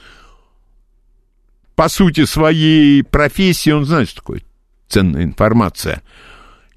[1.78, 4.42] по сути своей профессии, он знает, что такое
[4.88, 6.02] ценная информация.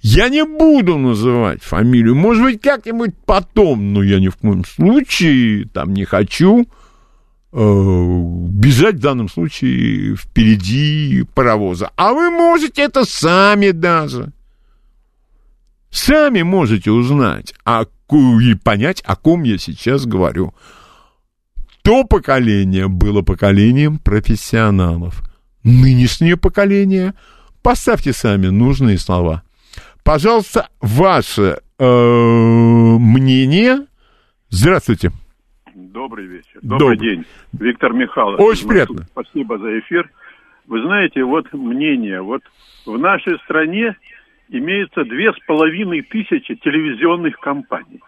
[0.03, 5.67] Я не буду называть фамилию, может быть, как-нибудь потом, но я ни в коем случае
[5.73, 6.67] там не хочу
[7.53, 11.93] э, бежать в данном случае впереди паровоза.
[11.97, 14.33] А вы можете это сами даже.
[15.91, 20.53] Сами можете узнать а, и понять, о ком я сейчас говорю.
[21.91, 25.23] То поколение было поколением профессионалов.
[25.65, 27.15] Нынешнее поколение,
[27.65, 29.43] поставьте сами нужные слова.
[30.05, 33.89] Пожалуйста, ваше э, мнение.
[34.51, 35.11] Здравствуйте.
[35.75, 36.61] Добрый вечер.
[36.63, 37.25] Добрый, Добрый день.
[37.55, 38.41] Виктор Михайлович.
[38.41, 39.03] Очень приятно.
[39.11, 40.09] Спасибо за эфир.
[40.69, 42.23] Вы знаете, вот мнение.
[42.23, 42.43] Вот
[42.87, 43.97] в нашей стране
[44.49, 47.99] имеется две с половиной тысячи телевизионных компаний.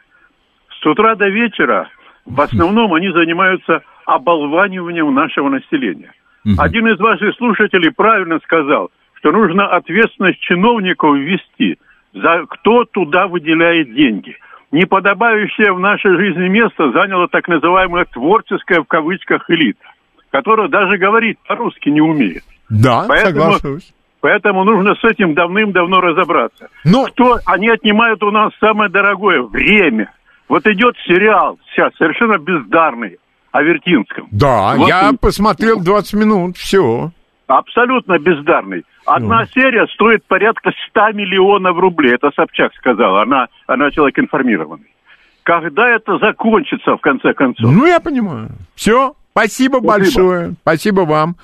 [0.81, 1.91] С утра до вечера
[2.25, 6.13] в основном они занимаются оболваниванием нашего населения.
[6.59, 11.79] Один из ваших слушателей правильно сказал, что нужно ответственность чиновников ввести,
[12.13, 14.37] за кто туда выделяет деньги.
[14.73, 19.85] Неподобающее в нашей жизни место заняло так называемая творческая в кавычках элита,
[20.31, 22.43] которая даже говорить по-русски не умеет.
[22.71, 23.95] Да, Поэтому соглашусь.
[24.21, 26.69] Поэтому нужно с этим давным-давно разобраться.
[26.85, 27.05] Но...
[27.07, 30.13] Кто, они отнимают у нас самое дорогое– время.
[30.53, 33.17] Вот идет сериал сейчас, совершенно бездарный,
[33.53, 34.29] о Вертинском.
[34.33, 35.17] Да, вот я он...
[35.17, 37.11] посмотрел 20 минут, все.
[37.47, 38.85] Абсолютно бездарный.
[39.07, 39.47] Одна ну.
[39.47, 42.13] серия стоит порядка 100 миллионов рублей.
[42.13, 44.95] Это Собчак сказала, она, она человек информированный.
[45.43, 47.73] Когда это закончится, в конце концов?
[47.73, 48.51] Ну, я понимаю.
[48.75, 49.89] Все, Спасибо, Спасибо.
[49.89, 50.53] большое.
[50.61, 51.37] Спасибо вам.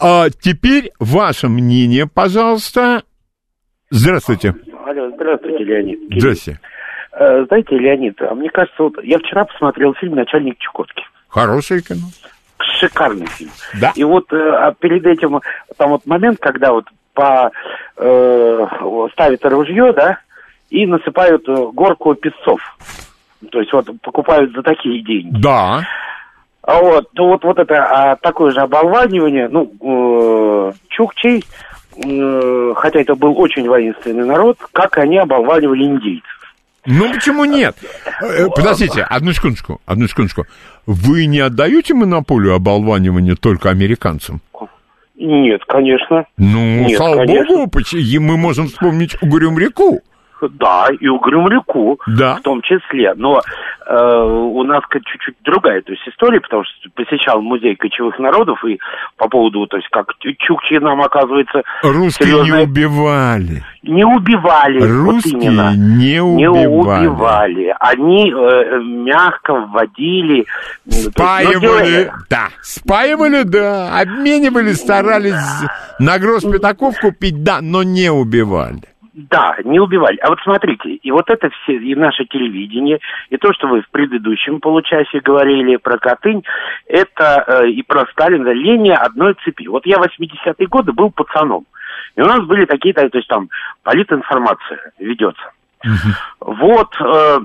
[0.00, 3.04] А, теперь ваше мнение, пожалуйста.
[3.90, 4.56] Здравствуйте.
[4.84, 6.00] Алло, здравствуйте, Леонид.
[6.10, 6.58] Здрасте.
[7.20, 11.02] Э, знаете, Леонид, а мне кажется, вот я вчера посмотрел фильм «Начальник Чукотки».
[11.28, 12.06] Хорошее кино.
[12.78, 13.50] Шикарный фильм.
[13.80, 13.92] Да.
[13.96, 15.40] И вот э, а перед этим,
[15.76, 16.84] там вот момент, когда вот
[17.14, 17.50] по
[17.96, 18.66] э,
[19.12, 20.20] ставят ружье, да,
[20.70, 22.60] и насыпают э, горку песцов.
[23.50, 25.40] То есть вот покупают за такие деньги.
[25.40, 25.82] Да.
[26.62, 31.44] А вот, ну вот, вот это а, такое же оболванивание, ну, э, чукчей,
[31.96, 36.37] э, хотя это был очень воинственный народ, как они оболванивали индейцев.
[36.88, 37.76] Ну почему нет?
[38.22, 40.46] Э, Подождите, одну секундочку, одну секундочку.
[40.86, 44.40] Вы не отдаете монополию оболванивания только американцам?
[45.16, 46.24] Нет, конечно.
[46.38, 47.56] Ну, Нет, слава конечно.
[47.56, 47.70] богу,
[48.18, 50.00] мы можем вспомнить Угрюм реку.
[50.42, 52.36] Да, и Угрюм реку Да.
[52.36, 53.14] в том числе.
[53.16, 53.40] Но
[53.86, 58.78] э, у нас чуть-чуть другая то есть история, потому что посещал музей кочевых народов, и
[59.16, 60.06] по поводу, то есть как
[60.38, 63.62] чукчи нам, оказывается, Русские серьезно не убивали.
[63.82, 64.80] не убивали.
[64.80, 65.72] вот Русские именно.
[65.76, 67.02] не убивали.
[67.02, 67.74] Не убивали.
[67.80, 70.44] Они э, мягко вводили...
[70.88, 75.34] Спаивали, делали- да, спаивали, да, обменивали, старались
[75.98, 78.82] на гроз пятаков купить, да, но не убивали.
[79.18, 80.16] Да, не убивали.
[80.18, 83.00] А вот смотрите, и вот это все, и наше телевидение,
[83.30, 86.44] и то, что вы в предыдущем получасе говорили про Катынь,
[86.86, 89.66] это э, и про Сталина, линия одной цепи.
[89.66, 91.66] Вот я в 80-е годы был пацаном,
[92.14, 93.48] и у нас были такие, то есть там
[93.82, 95.50] политинформация ведется.
[96.38, 97.38] Вот, э,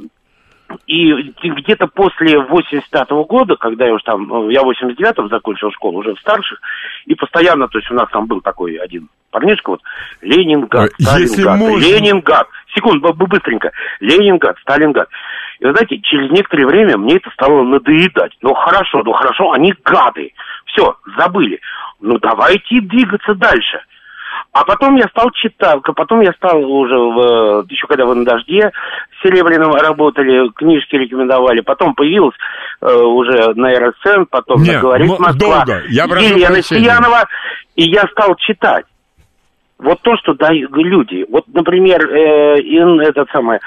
[0.88, 6.00] и где-то после 85 года, когда я уж там, э, я в 89-м закончил школу,
[6.00, 6.60] уже в старших,
[7.06, 9.82] и постоянно, то есть у нас там был такой один парнишка, вот,
[10.22, 15.10] Ленинград, Э, Сталинград, можно- Ленинград, секунду, быстренько, Ленинград, Сталинград.
[15.60, 18.34] И вы знаете, через некоторое время мне это стало надоедать.
[18.42, 20.34] Ну хорошо, ну хорошо, они гады.
[20.66, 21.60] Все, забыли.
[22.02, 23.82] Ну давайте двигаться дальше.
[24.54, 28.72] А потом я стал читать, потом я стал уже, в, еще когда вы на дожде
[29.18, 32.36] с Серебряным работали, книжки рекомендовали, потом появилась
[32.82, 35.34] э, уже на РСН, потом Не, на «Говорит Москва»,
[35.66, 35.82] долго.
[35.90, 36.62] Я Елена.
[36.62, 37.24] Сиянова,
[37.76, 38.86] и я стал читать.
[39.80, 41.26] Вот то, что дают люди.
[41.32, 43.58] Вот, например, э, ин- этот самый,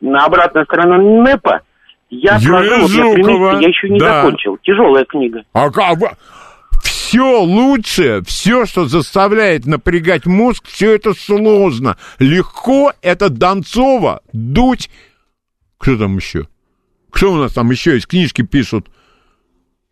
[0.00, 1.62] на обратной стороне НЭПа,
[2.08, 4.22] я Юрия прожил, вот я Жукова, месяца, я еще не да.
[4.22, 4.58] закончил.
[4.62, 5.42] Тяжелая книга.
[5.52, 5.70] А
[7.06, 11.96] все лучше, все, что заставляет напрягать мозг, все это сложно.
[12.18, 14.90] Легко это Донцова, Дудь.
[15.78, 16.48] Кто там еще?
[17.10, 18.08] Кто у нас там еще есть?
[18.08, 18.88] Книжки пишут.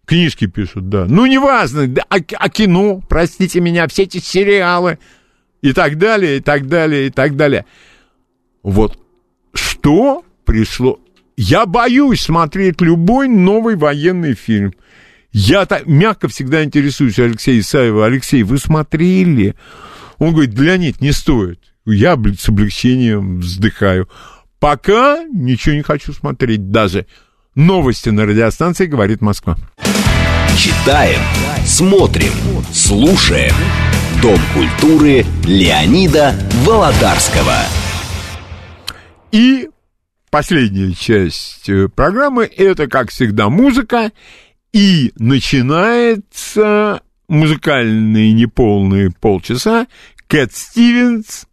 [0.07, 1.07] Книжки пишут, да.
[1.09, 1.87] Ну, неважно.
[1.87, 4.99] Да, а, а кино, простите меня, все эти сериалы
[5.63, 7.65] и так далее, и так далее, и так далее.
[8.65, 8.99] Вот
[9.53, 10.99] что пришло...
[11.37, 14.73] Я боюсь смотреть любой новый военный фильм.
[15.35, 18.07] Я так мягко всегда интересуюсь Алексея Исаева.
[18.07, 19.57] Алексей, вы смотрели?
[20.19, 21.59] Он говорит, Леонид, не стоит.
[21.85, 24.09] Я с облегчением вздыхаю.
[24.61, 27.07] Пока ничего не хочу смотреть даже.
[27.57, 29.57] Новости на радиостанции «Говорит Москва».
[30.57, 31.21] Читаем,
[31.67, 32.33] смотрим,
[32.73, 33.55] слушаем.
[34.23, 36.33] Дом культуры Леонида
[36.65, 37.57] Володарского.
[39.33, 39.69] И
[40.31, 44.13] последняя часть э, программы– это, как всегда, музыка.
[44.75, 49.87] И начинается музыкальные неполные полчаса
[50.27, 51.47] Кэт Стивенс,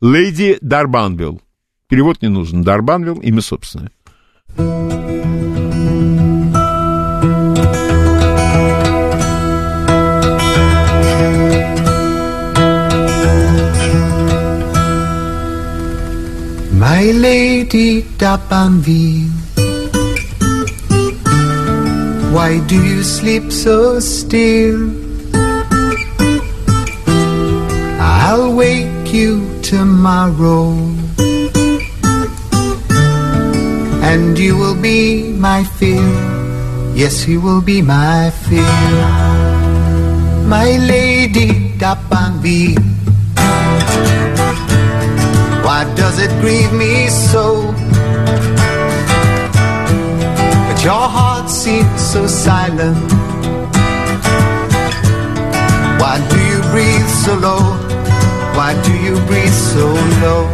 [0.00, 1.40] Леди Дарбанвилл.
[1.88, 2.62] Перевод не нужен.
[2.62, 3.92] Дарбанвилл– имя собственное.
[16.72, 19.30] My lady Dapanville,
[22.34, 24.90] why do you sleep so still?
[28.00, 29.32] I'll wake you
[29.62, 30.74] tomorrow,
[34.10, 36.08] and you will be my fear.
[36.94, 38.76] Yes, you will be my fear.
[40.54, 42.82] My lady Dapanville.
[45.64, 47.44] Why does it grieve me so
[50.66, 52.96] that your heart seems so silent?
[56.00, 57.62] Why do you breathe so low?
[58.56, 59.86] Why do you breathe so
[60.22, 60.46] low?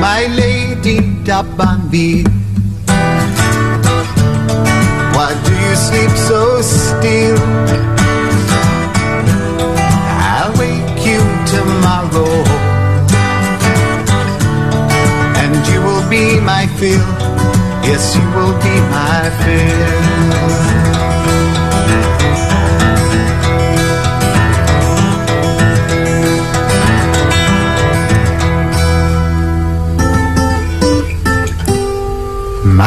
[0.00, 2.24] My lady Dabanbi.
[5.14, 7.38] Why do you sleep so still?
[10.32, 11.20] I'll wake you
[11.54, 12.32] tomorrow.
[15.42, 17.41] And you will be my fill.
[17.84, 20.22] Yes, you will be my fill.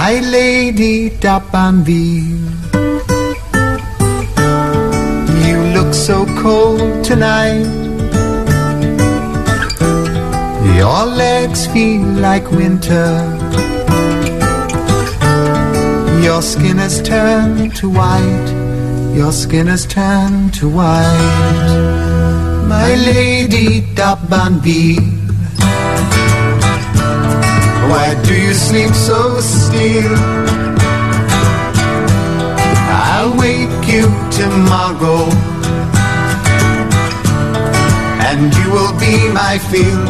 [0.05, 2.45] my lady D'Abanville.
[5.45, 7.65] You look so cold tonight.
[10.77, 13.09] Your legs feel like winter.
[16.25, 18.49] Your skin has turned to white.
[19.15, 21.73] Your skin has turned to white.
[22.67, 25.05] My lady D'Abanville.
[27.91, 30.15] Why do you sleep so still?
[33.05, 35.29] I'll wake you tomorrow
[38.27, 40.03] And you will be my fill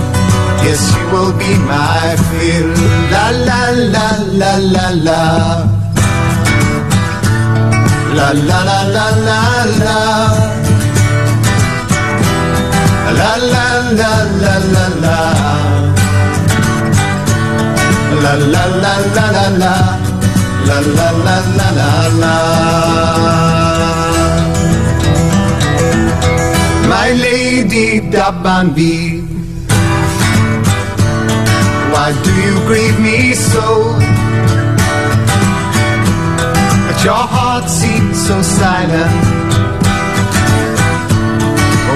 [0.63, 2.71] Yes, you will be my fill
[3.11, 3.63] La la
[3.93, 5.74] la la la la
[8.15, 9.39] La la la la la
[9.79, 9.97] la
[13.17, 13.65] La la
[13.99, 14.11] la
[14.41, 15.17] la la la
[18.23, 19.73] La la la la la la
[20.67, 22.35] La la la la la la
[26.91, 29.23] My lady D'Abanville
[31.91, 33.95] Why do you grieve me so?
[38.27, 39.35] So silent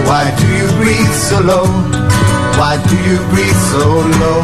[0.10, 1.68] Why do you breathe so low?
[2.60, 3.86] Why do you breathe so
[4.22, 4.42] low?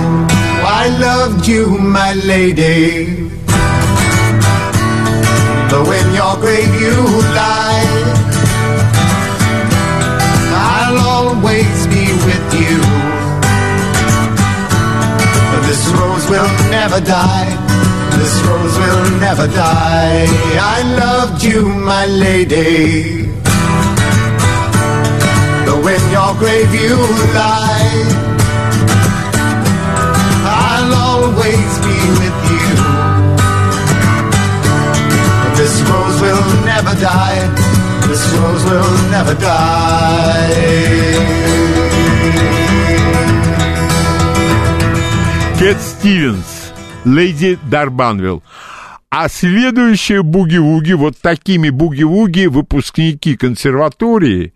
[0.82, 3.06] I loved you, my lady.
[5.70, 6.98] Though in your grave you
[7.40, 7.88] lie,
[10.78, 12.78] I'll always be with you.
[15.68, 17.65] This rose will never die
[18.24, 20.27] This rose will never die.
[20.77, 23.27] I loved you, my lady.
[25.65, 26.97] Though in your grave you
[27.39, 28.31] lie.
[30.44, 32.69] I'll always be with you.
[35.59, 37.43] This rose will never die.
[38.09, 40.90] This rose will never die.
[45.59, 46.53] Кэт Стивенс,
[47.06, 48.44] Леди Дарбанвилл.
[49.10, 54.53] А следующие буги-вуги, вот такими буги-вуги выпускники консерватории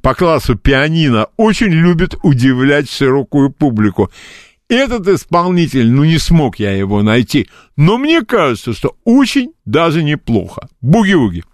[0.00, 4.10] по классу пианино очень любят удивлять широкую публику.
[4.68, 10.68] Этот исполнитель, ну не смог я его найти, но мне кажется, что очень даже неплохо.
[10.80, 11.44] Буги-вуги.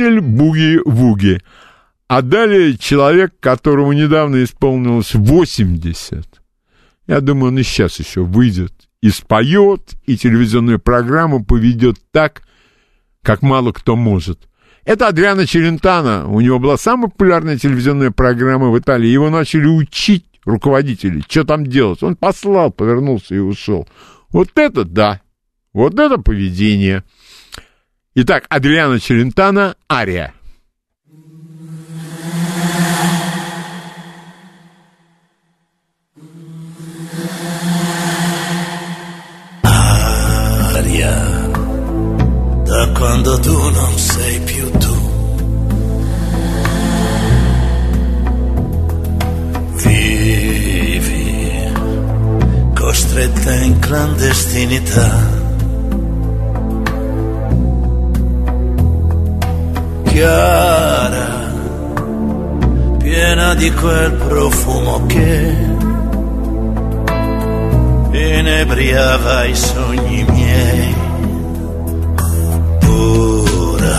[0.00, 1.40] Исполнитель Буги-Вуги.
[2.08, 6.26] А далее человек, которому недавно исполнилось 80.
[7.06, 12.42] Я думаю, он и сейчас еще выйдет и споет, и телевизионную программу поведет так,
[13.22, 14.48] как мало кто может.
[14.84, 16.26] Это Адриано Челентано.
[16.28, 19.08] У него была самая популярная телевизионная программа в Италии.
[19.08, 22.02] Его начали учить руководители, что там делать.
[22.02, 23.88] Он послал, повернулся и ушел.
[24.30, 25.20] Вот это да.
[25.72, 27.04] Вот это поведение.
[28.22, 30.34] Итак, Адриано Челентано, Ария.
[42.66, 44.96] da quando tu non sei più tu.
[49.82, 51.72] Vivi
[52.74, 55.39] costretta in clandestinità.
[60.20, 61.28] Chiara,
[62.98, 65.56] piena di quel profumo che
[68.12, 70.94] inebriava i sogni miei
[72.80, 73.98] pura,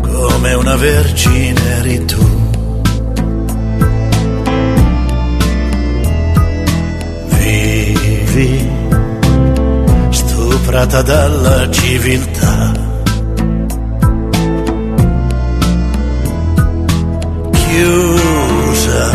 [0.00, 2.26] come una vergine eri tu.
[7.36, 8.70] Vivi,
[10.08, 12.87] stuprata dalla civiltà.
[17.78, 19.10] Chiusa,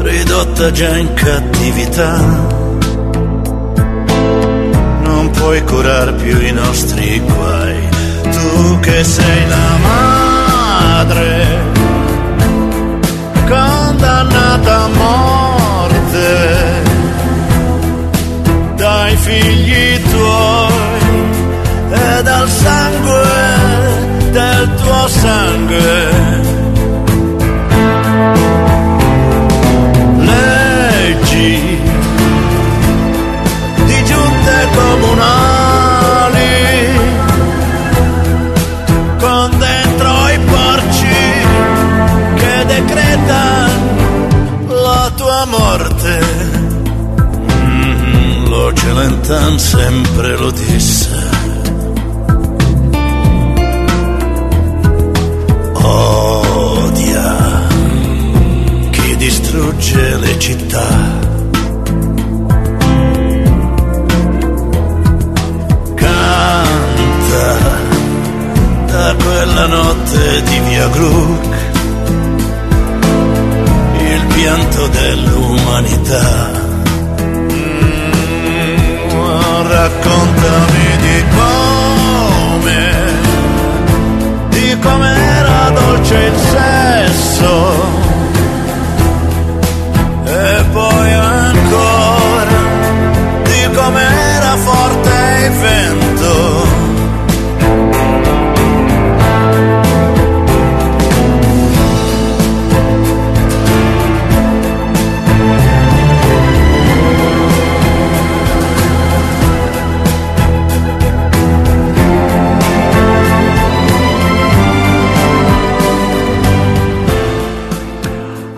[0.00, 2.60] ridotta già in cattività
[5.42, 7.88] puoi curar più i nostri guai.
[8.22, 11.56] Tu che sei la madre,
[13.48, 16.26] condannata a morte,
[18.76, 20.80] dai figli tuoi
[21.92, 26.51] e dal sangue del tuo sangue
[34.74, 36.52] comunali
[39.18, 41.20] con dentro i porci
[42.34, 43.68] che decreta
[44.68, 46.20] la tua morte.
[47.64, 51.30] Mm, lo Celentan sempre lo disse.
[55.74, 57.36] Odia
[58.90, 61.11] chi distrugge le città.
[69.62, 71.70] Quella notte di via Gluck
[74.34, 76.50] pianto dell'umanità.
[77.22, 78.06] Mm,
[79.68, 82.80] raccontami di come,
[84.48, 87.54] di com'era dolce il sesso.
[90.24, 92.58] E poi ancora
[93.44, 95.10] di com'era forte
[95.44, 96.01] il vento.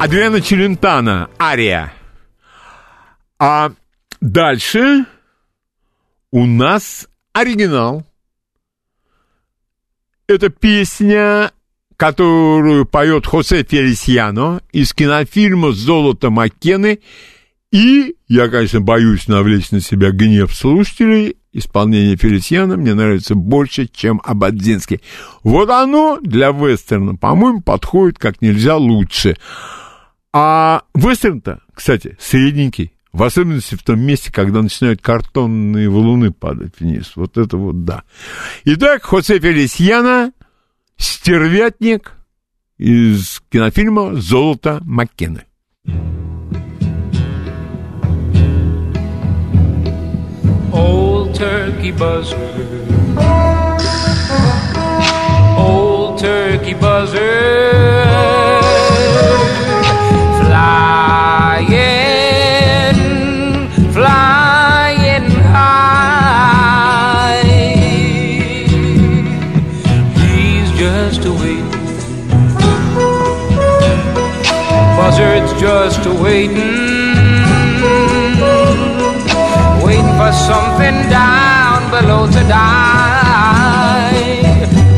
[0.05, 1.91] Адриана Челентана, Ария.
[3.39, 3.73] А
[4.21, 5.07] дальше
[6.31, 8.05] у нас оригинал.
[10.27, 11.53] Это песня,
[11.97, 16.99] которую поет Хосе Фелисьяно из кинофильма «Золото Маккены».
[17.73, 21.39] И я, конечно, боюсь навлечь на себя гнев слушателей.
[21.55, 25.01] Исполнение Фелисьяна мне нравится больше, чем Абадзинский.
[25.43, 29.39] Вот оно для вестерна, по-моему, подходит как нельзя лучше.
[30.37, 32.93] А вестерн-то, кстати, средненький.
[33.13, 37.13] В особенности в том месте, когда начинают картонные валуны падать вниз.
[37.15, 38.03] Вот это вот да.
[38.65, 40.33] Итак, Хосе Фелисьяна,
[40.97, 42.15] стервятник
[42.79, 45.45] из кинофильма «Золото Маккены».
[50.73, 52.37] Old turkey buzzer
[55.57, 56.75] Old turkey
[60.55, 61.91] buzzer
[70.79, 71.71] just waiting,
[74.97, 76.75] buzzards just a waiting
[80.17, 84.13] for something down below to die.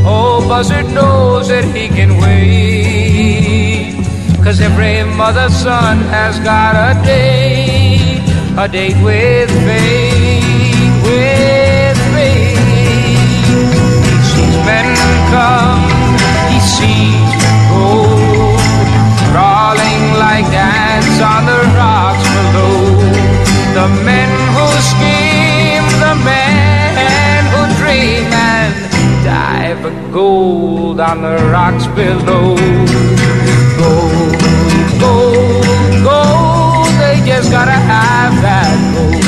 [0.05, 2.96] Oh, buzzard knows that he can wait.
[4.47, 8.23] Cause every mother's son has got a date,
[8.57, 12.55] a date with fate, with fate.
[14.07, 14.87] He sees men
[15.35, 15.83] come,
[16.47, 18.07] he sees men go,
[19.35, 22.95] crawling like ants on the rocks below.
[23.75, 28.71] The men who scheme, the men who dream and
[29.25, 33.16] die for gold on the rocks below.
[34.99, 39.26] Gold, gold, they just gotta have that gold.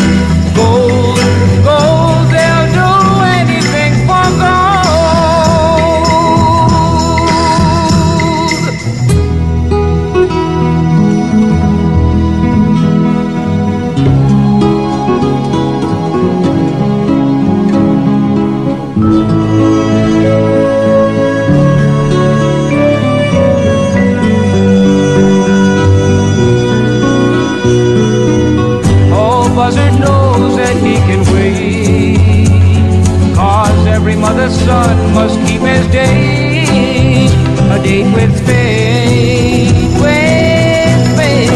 [34.50, 37.32] Mother's son must keep his date.
[37.72, 39.72] A date with fate,
[40.02, 41.50] with fate.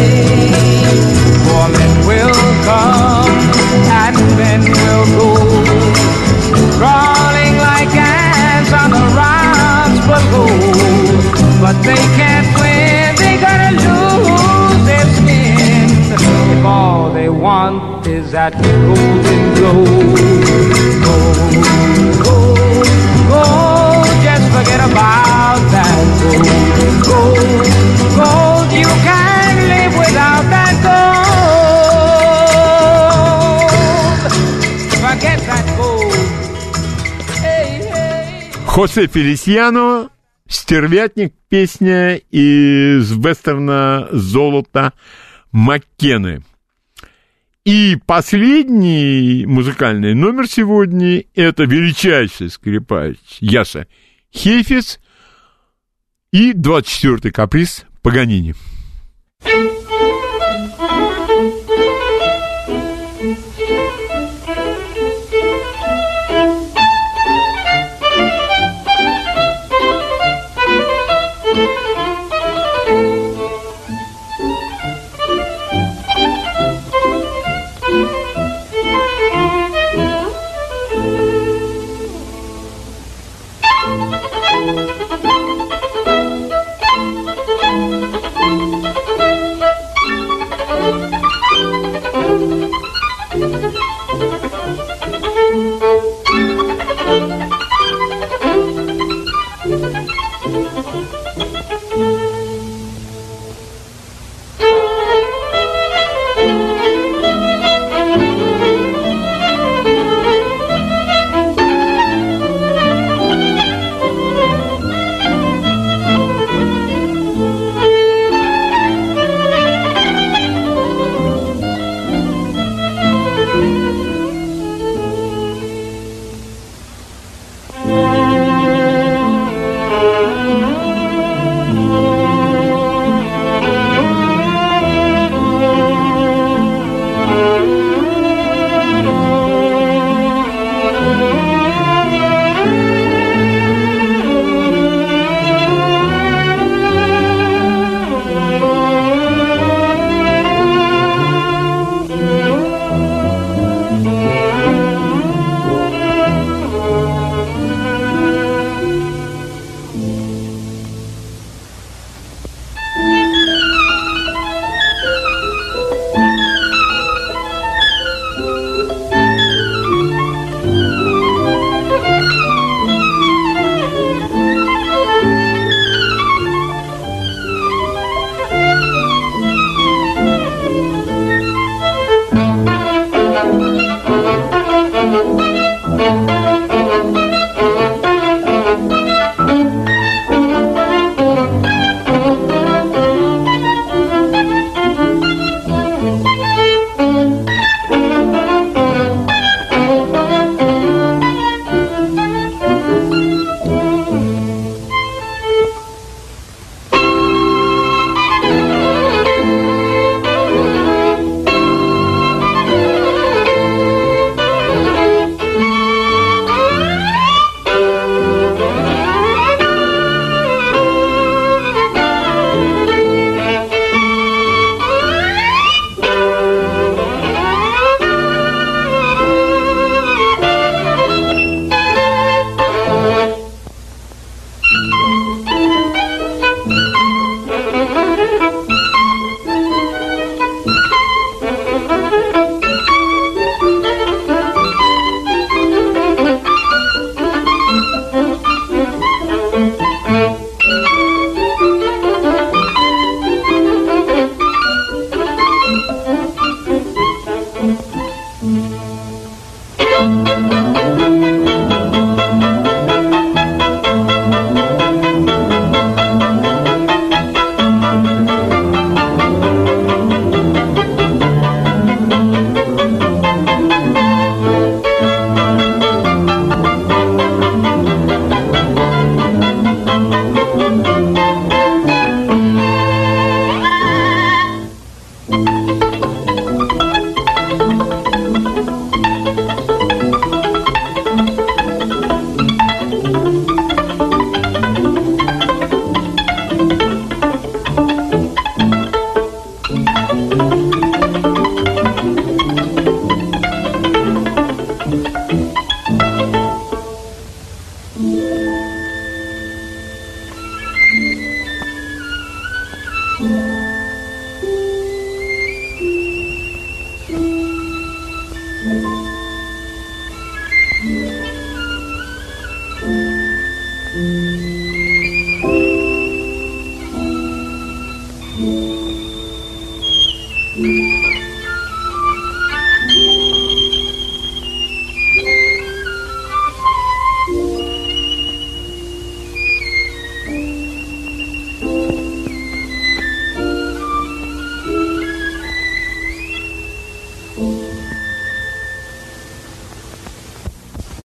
[1.46, 2.34] For men will
[2.64, 3.34] come
[3.90, 5.30] and men will go.
[6.78, 10.48] Crawling like ants on the rocks below.
[11.62, 15.90] But they can't win, they gotta lose their skin.
[16.58, 19.88] If all they want is that golden gold,
[21.04, 22.63] gold, gold,
[23.30, 26.48] gold, just forget about that gold,
[27.08, 27.68] gold,
[28.18, 28.68] gold.
[28.72, 31.24] You can't live without that gold.
[35.04, 36.14] Forget that gold.
[37.42, 38.52] Hey, hey.
[38.66, 40.10] Хосе Фелисьяно,
[40.48, 44.94] «Стервятник» песня из вестерна «Золото
[45.52, 46.44] Маккены».
[47.66, 53.88] И последний музыкальный номер сегодня– это величайший скрипач Яша
[54.36, 55.00] Хейфец
[56.34, 58.54] и 24-й каприз Паганини.